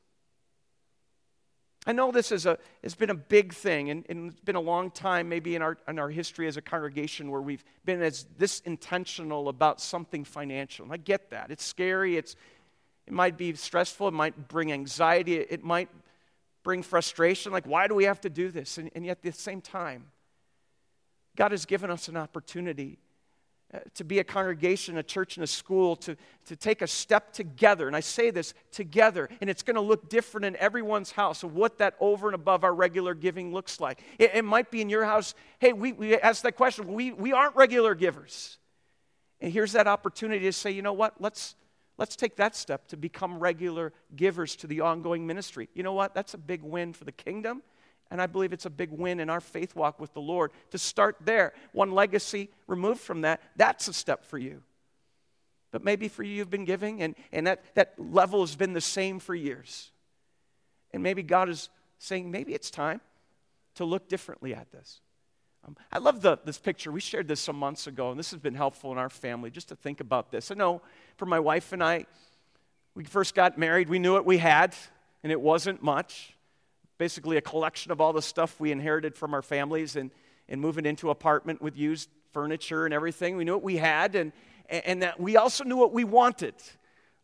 I 1.88 1.92
know 1.92 2.10
this 2.10 2.32
is 2.32 2.46
a, 2.46 2.58
has 2.82 2.96
been 2.96 3.10
a 3.10 3.14
big 3.14 3.54
thing, 3.54 3.90
and, 3.90 4.04
and, 4.08 4.32
it's 4.32 4.40
been 4.40 4.56
a 4.56 4.60
long 4.60 4.90
time, 4.90 5.28
maybe 5.28 5.54
in 5.54 5.62
our, 5.62 5.78
in 5.86 6.00
our 6.00 6.10
history 6.10 6.48
as 6.48 6.56
a 6.56 6.60
congregation, 6.60 7.30
where 7.30 7.40
we've 7.40 7.62
been 7.84 8.02
as 8.02 8.26
this 8.36 8.58
intentional 8.60 9.48
about 9.48 9.80
something 9.80 10.24
financial. 10.24 10.84
And 10.84 10.92
I 10.92 10.96
get 10.96 11.30
that. 11.30 11.52
It's 11.52 11.64
scary, 11.64 12.16
it's, 12.16 12.34
it 13.06 13.12
might 13.12 13.36
be 13.36 13.54
stressful. 13.54 14.08
It 14.08 14.14
might 14.14 14.48
bring 14.48 14.72
anxiety. 14.72 15.36
It 15.36 15.62
might 15.62 15.88
bring 16.62 16.82
frustration. 16.82 17.52
Like, 17.52 17.66
why 17.66 17.86
do 17.86 17.94
we 17.94 18.04
have 18.04 18.20
to 18.22 18.30
do 18.30 18.50
this? 18.50 18.78
And, 18.78 18.90
and 18.94 19.06
yet, 19.06 19.18
at 19.18 19.22
the 19.22 19.32
same 19.32 19.60
time, 19.60 20.06
God 21.36 21.52
has 21.52 21.66
given 21.66 21.90
us 21.90 22.08
an 22.08 22.16
opportunity 22.16 22.98
uh, 23.72 23.78
to 23.94 24.04
be 24.04 24.20
a 24.20 24.24
congregation, 24.24 24.96
a 24.96 25.02
church, 25.02 25.36
and 25.36 25.44
a 25.44 25.46
school, 25.46 25.96
to, 25.96 26.16
to 26.46 26.56
take 26.56 26.82
a 26.82 26.86
step 26.86 27.32
together. 27.32 27.86
And 27.86 27.96
I 27.96 28.00
say 28.00 28.30
this 28.30 28.54
together, 28.70 29.28
and 29.40 29.50
it's 29.50 29.62
going 29.62 29.74
to 29.74 29.80
look 29.80 30.08
different 30.08 30.44
in 30.44 30.56
everyone's 30.56 31.10
house 31.10 31.42
of 31.42 31.54
what 31.54 31.78
that 31.78 31.94
over 32.00 32.28
and 32.28 32.34
above 32.34 32.64
our 32.64 32.74
regular 32.74 33.14
giving 33.14 33.52
looks 33.52 33.80
like. 33.80 34.02
It, 34.18 34.32
it 34.34 34.44
might 34.44 34.70
be 34.70 34.80
in 34.80 34.88
your 34.88 35.04
house, 35.04 35.34
hey, 35.58 35.72
we, 35.72 35.92
we 35.92 36.16
ask 36.16 36.42
that 36.42 36.56
question. 36.56 36.92
We, 36.92 37.12
we 37.12 37.32
aren't 37.32 37.56
regular 37.56 37.94
givers. 37.94 38.58
And 39.40 39.52
here's 39.52 39.72
that 39.72 39.86
opportunity 39.86 40.44
to 40.46 40.52
say, 40.52 40.70
you 40.70 40.82
know 40.82 40.92
what? 40.92 41.20
Let's, 41.20 41.56
Let's 41.98 42.16
take 42.16 42.36
that 42.36 42.54
step 42.54 42.88
to 42.88 42.96
become 42.96 43.38
regular 43.38 43.92
givers 44.14 44.54
to 44.56 44.66
the 44.66 44.80
ongoing 44.80 45.26
ministry. 45.26 45.68
You 45.74 45.82
know 45.82 45.94
what? 45.94 46.14
That's 46.14 46.34
a 46.34 46.38
big 46.38 46.62
win 46.62 46.92
for 46.92 47.04
the 47.04 47.12
kingdom. 47.12 47.62
And 48.10 48.22
I 48.22 48.26
believe 48.26 48.52
it's 48.52 48.66
a 48.66 48.70
big 48.70 48.92
win 48.92 49.18
in 49.18 49.30
our 49.30 49.40
faith 49.40 49.74
walk 49.74 49.98
with 49.98 50.12
the 50.14 50.20
Lord 50.20 50.52
to 50.70 50.78
start 50.78 51.16
there. 51.24 51.54
One 51.72 51.90
legacy 51.90 52.50
removed 52.66 53.00
from 53.00 53.22
that, 53.22 53.42
that's 53.56 53.88
a 53.88 53.92
step 53.92 54.24
for 54.24 54.38
you. 54.38 54.62
But 55.72 55.82
maybe 55.82 56.08
for 56.08 56.22
you, 56.22 56.32
you've 56.32 56.50
been 56.50 56.64
giving, 56.64 57.02
and, 57.02 57.16
and 57.32 57.46
that, 57.46 57.64
that 57.74 57.94
level 57.98 58.40
has 58.40 58.54
been 58.54 58.72
the 58.72 58.80
same 58.80 59.18
for 59.18 59.34
years. 59.34 59.90
And 60.92 61.02
maybe 61.02 61.22
God 61.22 61.48
is 61.48 61.68
saying, 61.98 62.30
maybe 62.30 62.54
it's 62.54 62.70
time 62.70 63.00
to 63.74 63.84
look 63.84 64.08
differently 64.08 64.54
at 64.54 64.70
this. 64.70 65.00
Um, 65.66 65.76
I 65.90 65.98
love 65.98 66.20
the, 66.20 66.38
this 66.44 66.58
picture. 66.58 66.92
We 66.92 67.00
shared 67.00 67.26
this 67.26 67.40
some 67.40 67.56
months 67.56 67.86
ago, 67.86 68.10
and 68.10 68.18
this 68.18 68.30
has 68.30 68.38
been 68.40 68.54
helpful 68.54 68.92
in 68.92 68.98
our 68.98 69.10
family 69.10 69.50
just 69.50 69.68
to 69.68 69.76
think 69.76 70.00
about 70.00 70.30
this. 70.30 70.50
I 70.50 70.54
know 70.54 70.80
for 71.16 71.26
my 71.26 71.40
wife 71.40 71.72
and 71.72 71.82
I, 71.82 72.06
we 72.94 73.04
first 73.04 73.34
got 73.34 73.58
married, 73.58 73.88
we 73.88 73.98
knew 73.98 74.12
what 74.12 74.24
we 74.24 74.38
had, 74.38 74.76
and 75.22 75.32
it 75.32 75.40
wasn't 75.40 75.82
much. 75.82 76.34
Basically, 76.98 77.36
a 77.36 77.40
collection 77.40 77.90
of 77.90 78.00
all 78.00 78.12
the 78.12 78.22
stuff 78.22 78.60
we 78.60 78.70
inherited 78.70 79.14
from 79.16 79.34
our 79.34 79.42
families 79.42 79.96
and, 79.96 80.10
and 80.48 80.60
moving 80.60 80.86
into 80.86 81.08
an 81.08 81.12
apartment 81.12 81.60
with 81.60 81.76
used 81.76 82.08
furniture 82.32 82.84
and 82.84 82.94
everything. 82.94 83.36
We 83.36 83.44
knew 83.44 83.54
what 83.54 83.64
we 83.64 83.76
had, 83.76 84.14
and, 84.14 84.32
and 84.70 85.02
that 85.02 85.18
we 85.18 85.36
also 85.36 85.64
knew 85.64 85.76
what 85.76 85.92
we 85.92 86.04
wanted. 86.04 86.54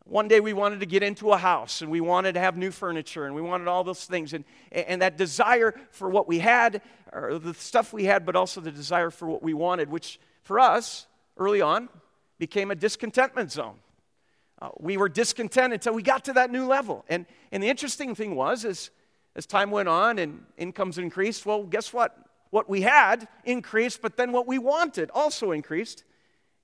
One 0.05 0.27
day 0.27 0.41
we 0.41 0.51
wanted 0.51 0.81
to 0.81 0.85
get 0.85 1.01
into 1.01 1.31
a 1.31 1.37
house 1.37 1.81
and 1.81 1.89
we 1.89 2.01
wanted 2.01 2.33
to 2.33 2.39
have 2.39 2.57
new 2.57 2.71
furniture 2.71 3.25
and 3.25 3.33
we 3.33 3.41
wanted 3.41 3.67
all 3.67 3.83
those 3.83 4.05
things. 4.05 4.33
And, 4.33 4.43
and 4.71 5.01
that 5.01 5.17
desire 5.17 5.73
for 5.91 6.09
what 6.09 6.27
we 6.27 6.39
had, 6.39 6.81
or 7.13 7.39
the 7.39 7.53
stuff 7.53 7.93
we 7.93 8.03
had, 8.03 8.25
but 8.25 8.35
also 8.35 8.59
the 8.59 8.71
desire 8.71 9.09
for 9.09 9.27
what 9.27 9.41
we 9.41 9.53
wanted, 9.53 9.89
which 9.89 10.19
for 10.41 10.59
us, 10.59 11.07
early 11.37 11.61
on, 11.61 11.87
became 12.37 12.69
a 12.69 12.75
discontentment 12.75 13.51
zone. 13.51 13.75
Uh, 14.61 14.69
we 14.79 14.97
were 14.97 15.09
discontent 15.09 15.73
until 15.73 15.93
we 15.93 16.03
got 16.03 16.25
to 16.25 16.33
that 16.33 16.51
new 16.51 16.65
level. 16.65 17.05
And, 17.07 17.25
and 17.51 17.63
the 17.63 17.69
interesting 17.69 18.13
thing 18.13 18.35
was, 18.35 18.65
is 18.65 18.91
as 19.35 19.45
time 19.45 19.71
went 19.71 19.87
on 19.87 20.19
and 20.19 20.43
incomes 20.57 20.97
increased, 20.97 21.45
well, 21.45 21.63
guess 21.63 21.93
what? 21.93 22.17
What 22.49 22.69
we 22.69 22.81
had 22.81 23.27
increased, 23.45 24.01
but 24.01 24.15
then 24.15 24.31
what 24.31 24.47
we 24.47 24.59
wanted 24.59 25.09
also 25.13 25.51
increased. 25.51 26.03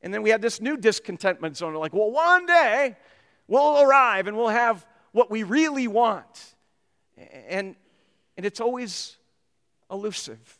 And 0.02 0.14
then 0.14 0.22
we 0.22 0.30
had 0.30 0.42
this 0.42 0.62
new 0.62 0.78
discontentment 0.78 1.58
zone. 1.58 1.74
Like, 1.74 1.94
well, 1.94 2.12
one 2.12 2.46
day 2.46 2.96
we'll 3.50 3.82
arrive 3.82 4.28
and 4.28 4.38
we'll 4.38 4.48
have 4.48 4.86
what 5.12 5.30
we 5.30 5.44
really 5.44 5.88
want. 5.88 6.56
And, 7.48 7.76
and 8.38 8.46
it's 8.46 8.62
always 8.62 9.18
elusive. 9.92 10.58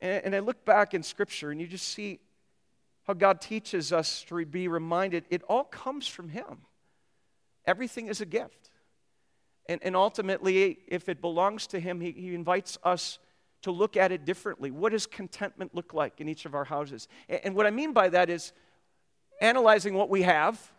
And, 0.00 0.24
and 0.24 0.34
I 0.34 0.40
look 0.40 0.64
back 0.64 0.94
in 0.94 1.04
Scripture 1.04 1.52
and 1.52 1.60
you 1.60 1.68
just 1.68 1.88
see 1.88 2.18
how 3.04 3.12
God 3.12 3.40
teaches 3.40 3.92
us 3.92 4.24
to 4.24 4.44
be 4.46 4.66
reminded 4.66 5.24
it 5.30 5.42
all 5.44 5.64
comes 5.64 6.08
from 6.08 6.30
Him. 6.30 6.62
Everything 7.66 8.08
is 8.08 8.20
a 8.20 8.26
gift. 8.26 8.70
And, 9.68 9.80
and 9.82 9.94
ultimately, 9.94 10.78
if 10.88 11.08
it 11.08 11.20
belongs 11.20 11.66
to 11.68 11.80
Him, 11.80 12.00
he, 12.00 12.12
he 12.12 12.34
invites 12.34 12.78
us 12.82 13.18
to 13.62 13.70
look 13.70 13.96
at 13.96 14.12
it 14.12 14.24
differently. 14.24 14.70
What 14.70 14.92
does 14.92 15.06
contentment 15.06 15.74
look 15.74 15.94
like 15.94 16.20
in 16.20 16.28
each 16.28 16.44
of 16.44 16.54
our 16.54 16.64
houses? 16.64 17.08
And, 17.28 17.40
and 17.44 17.54
what 17.54 17.66
I 17.66 17.70
mean 17.70 17.92
by 17.92 18.08
that 18.10 18.28
is 18.28 18.52
analyzing 19.40 19.94
what 19.94 20.10
we 20.10 20.22
have, 20.22 20.70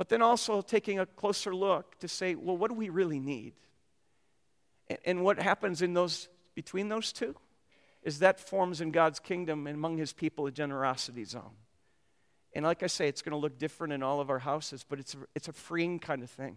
but 0.00 0.08
then 0.08 0.22
also 0.22 0.62
taking 0.62 0.98
a 0.98 1.04
closer 1.04 1.54
look 1.54 1.98
to 1.98 2.08
say, 2.08 2.34
well, 2.34 2.56
what 2.56 2.68
do 2.70 2.74
we 2.74 2.88
really 2.88 3.20
need? 3.20 3.52
And, 4.88 4.98
and 5.04 5.22
what 5.22 5.38
happens 5.38 5.82
in 5.82 5.92
those 5.92 6.30
between 6.54 6.88
those 6.88 7.12
two 7.12 7.36
is 8.02 8.20
that 8.20 8.40
forms 8.40 8.80
in 8.80 8.92
God's 8.92 9.20
kingdom 9.20 9.66
and 9.66 9.76
among 9.76 9.98
his 9.98 10.14
people 10.14 10.46
a 10.46 10.50
generosity 10.50 11.24
zone. 11.24 11.52
And 12.54 12.64
like 12.64 12.82
I 12.82 12.86
say, 12.86 13.08
it's 13.08 13.20
going 13.20 13.32
to 13.32 13.36
look 13.36 13.58
different 13.58 13.92
in 13.92 14.02
all 14.02 14.22
of 14.22 14.30
our 14.30 14.38
houses, 14.38 14.86
but 14.88 14.98
it's 14.98 15.12
a, 15.12 15.18
it's 15.34 15.48
a 15.48 15.52
freeing 15.52 15.98
kind 15.98 16.22
of 16.22 16.30
thing. 16.30 16.56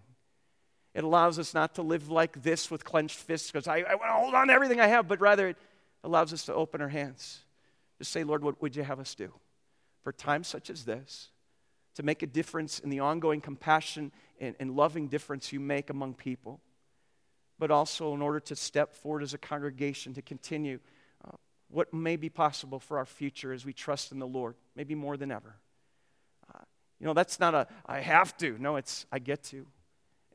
It 0.94 1.04
allows 1.04 1.38
us 1.38 1.54
not 1.54 1.76
to 1.76 1.82
live 1.82 2.08
like 2.08 2.44
this 2.44 2.72
with 2.72 2.86
clenched 2.86 3.18
fists 3.18 3.52
because 3.52 3.68
I, 3.68 3.80
I 3.80 3.96
want 3.96 4.08
to 4.08 4.14
hold 4.14 4.36
on 4.36 4.48
to 4.48 4.54
everything 4.54 4.80
I 4.80 4.88
have, 4.88 5.10
but 5.10 5.20
rather 5.20 5.50
it 5.50 5.58
allows 6.06 6.32
us 6.32 6.46
to 6.46 6.54
open 6.54 6.80
our 6.80 6.88
hands. 6.88 7.40
To 7.98 8.06
say, 8.06 8.24
Lord, 8.24 8.42
what 8.42 8.62
would 8.62 8.78
you 8.78 8.84
have 8.84 9.02
us 9.02 9.14
do? 9.16 9.34
For 10.02 10.14
times 10.14 10.48
such 10.48 10.70
as 10.70 10.86
this, 10.86 11.28
to 11.96 12.04
make 12.04 12.24
a 12.24 12.28
difference 12.28 12.80
in 12.80 12.90
the 12.90 13.00
ongoing 13.00 13.42
compassion 13.42 14.12
and, 14.40 14.56
and 14.60 14.76
loving 14.76 15.08
difference 15.08 15.54
you 15.54 15.60
make 15.60 15.90
among 15.90 16.14
people, 16.14 16.60
but 17.60 17.72
also 17.72 18.14
in 18.14 18.22
order 18.22 18.40
to 18.40 18.56
step 18.56 18.96
forward 18.96 19.24
as 19.24 19.34
a 19.34 19.38
congregation 19.38 20.14
to 20.14 20.22
continue 20.22 20.80
uh, 21.26 21.36
what 21.70 21.94
may 21.94 22.16
be 22.16 22.30
possible 22.30 22.80
for 22.80 22.98
our 22.98 23.06
future 23.06 23.54
as 23.54 23.66
we 23.66 23.74
trust 23.74 24.12
in 24.12 24.20
the 24.20 24.28
Lord, 24.28 24.56
maybe 24.76 24.96
more 24.96 25.18
than 25.18 25.32
ever. 25.32 25.56
Uh, 26.54 26.60
you 27.00 27.06
know, 27.06 27.14
that's 27.14 27.40
not 27.40 27.54
a 27.54 27.68
I 27.86 28.00
have 28.00 28.36
to. 28.38 28.58
No, 28.60 28.76
it's 28.76 29.06
I 29.12 29.20
get 29.20 29.44
to. 29.46 29.66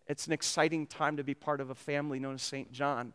It's 0.06 0.26
an 0.26 0.32
exciting 0.32 0.86
time 0.86 1.16
to 1.18 1.24
be 1.24 1.34
part 1.34 1.60
of 1.60 1.70
a 1.70 1.74
family 1.74 2.18
known 2.18 2.34
as 2.34 2.42
St. 2.42 2.72
John 2.72 3.12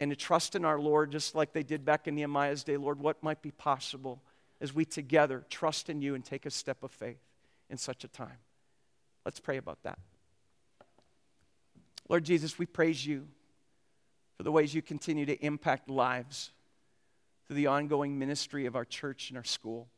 and 0.00 0.10
to 0.10 0.16
trust 0.16 0.56
in 0.56 0.64
our 0.64 0.80
Lord 0.80 1.12
just 1.12 1.34
like 1.34 1.52
they 1.52 1.62
did 1.62 1.84
back 1.84 2.08
in 2.08 2.14
Nehemiah's 2.14 2.64
day. 2.64 2.76
Lord, 2.76 2.98
what 2.98 3.22
might 3.22 3.42
be 3.42 3.50
possible 3.50 4.22
as 4.60 4.72
we 4.72 4.84
together 4.84 5.44
trust 5.50 5.90
in 5.90 6.00
you 6.00 6.14
and 6.14 6.24
take 6.24 6.46
a 6.46 6.50
step 6.50 6.82
of 6.82 6.90
faith 6.90 7.18
in 7.70 7.76
such 7.76 8.04
a 8.04 8.08
time? 8.08 8.38
Let's 9.24 9.40
pray 9.40 9.56
about 9.56 9.82
that. 9.84 9.98
Lord 12.08 12.24
Jesus, 12.24 12.58
we 12.58 12.66
praise 12.66 13.06
you 13.06 13.26
for 14.36 14.42
the 14.42 14.52
ways 14.52 14.74
you 14.74 14.82
continue 14.82 15.26
to 15.26 15.44
impact 15.44 15.88
lives 15.88 16.50
through 17.46 17.56
the 17.56 17.66
ongoing 17.66 18.18
ministry 18.18 18.66
of 18.66 18.76
our 18.76 18.84
church 18.84 19.30
and 19.30 19.38
our 19.38 19.44
school. 19.44 19.88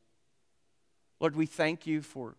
Lord, 1.20 1.34
we 1.34 1.46
thank 1.46 1.86
you 1.86 2.02
for 2.02 2.36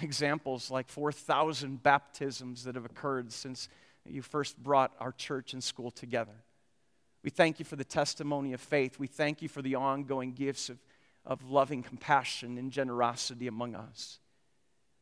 examples 0.00 0.70
like 0.70 0.88
4,000 0.88 1.82
baptisms 1.82 2.64
that 2.64 2.74
have 2.74 2.84
occurred 2.84 3.32
since 3.32 3.68
you 4.04 4.22
first 4.22 4.56
brought 4.62 4.92
our 5.00 5.12
church 5.12 5.52
and 5.52 5.62
school 5.62 5.90
together. 5.90 6.44
We 7.22 7.30
thank 7.30 7.58
you 7.58 7.64
for 7.64 7.76
the 7.76 7.84
testimony 7.84 8.52
of 8.52 8.60
faith. 8.60 8.98
We 8.98 9.06
thank 9.06 9.42
you 9.42 9.48
for 9.48 9.60
the 9.60 9.74
ongoing 9.74 10.32
gifts 10.32 10.70
of, 10.70 10.78
of 11.26 11.50
loving 11.50 11.82
compassion 11.82 12.56
and 12.56 12.70
generosity 12.70 13.46
among 13.46 13.74
us. 13.74 14.18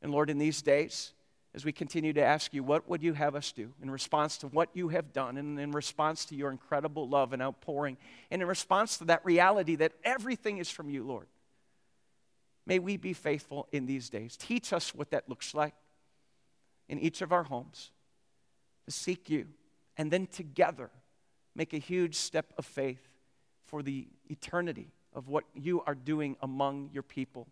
And 0.03 0.13
Lord, 0.13 0.31
in 0.31 0.39
these 0.39 0.63
days, 0.63 1.13
as 1.55 1.65
we 1.65 1.73
continue 1.73 2.13
to 2.13 2.23
ask 2.23 2.55
you, 2.55 2.63
what 2.63 2.89
would 2.89 3.03
you 3.03 3.15
have 3.15 3.35
us 3.35 3.53
do 3.53 3.73
in 3.83 3.91
response 3.91 4.39
to 4.39 4.47
what 4.49 4.69
you 4.75 4.89
have 4.89 5.13
done, 5.13 5.37
and 5.39 5.59
in 5.59 5.73
response 5.73 6.25
to 6.27 6.37
your 6.37 6.51
incredible 6.51 7.09
love 7.09 7.33
and 7.33 7.43
outpouring, 7.43 7.97
and 8.31 8.43
in 8.43 8.49
response 8.49 8.99
to 8.99 9.07
that 9.07 9.25
reality 9.25 9.75
that 9.77 9.93
everything 10.05 10.59
is 10.59 10.71
from 10.71 10.91
you, 10.91 11.05
Lord? 11.05 11.27
May 12.67 12.79
we 12.79 12.97
be 12.99 13.15
faithful 13.15 13.67
in 13.73 13.87
these 13.87 14.11
days. 14.11 14.37
Teach 14.37 14.73
us 14.73 14.95
what 14.95 15.11
that 15.11 15.29
looks 15.29 15.55
like 15.55 15.75
in 16.89 16.99
each 16.99 17.23
of 17.23 17.33
our 17.33 17.45
homes 17.45 17.91
to 18.85 18.91
seek 18.93 19.31
you, 19.31 19.47
and 19.97 20.11
then 20.11 20.27
together 20.27 20.91
make 21.57 21.73
a 21.73 21.79
huge 21.79 22.15
step 22.15 22.53
of 22.57 22.65
faith 22.67 23.09
for 23.65 23.83
the 23.83 24.07
eternity 24.27 24.93
of 25.15 25.29
what 25.29 25.45
you 25.55 25.83
are 25.87 25.95
doing 25.95 26.37
among 26.43 26.91
your 26.93 27.03
people. 27.03 27.49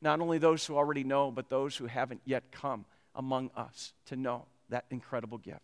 Not 0.00 0.20
only 0.20 0.38
those 0.38 0.64
who 0.66 0.76
already 0.76 1.04
know, 1.04 1.30
but 1.30 1.48
those 1.48 1.76
who 1.76 1.86
haven't 1.86 2.20
yet 2.24 2.52
come 2.52 2.84
among 3.14 3.50
us 3.56 3.92
to 4.06 4.16
know 4.16 4.44
that 4.68 4.84
incredible 4.90 5.38
gift. 5.38 5.62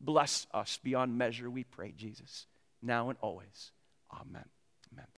Bless 0.00 0.46
us 0.52 0.78
beyond 0.82 1.16
measure, 1.16 1.50
we 1.50 1.64
pray, 1.64 1.92
Jesus, 1.96 2.46
now 2.80 3.08
and 3.08 3.18
always. 3.20 3.72
Amen. 4.12 4.44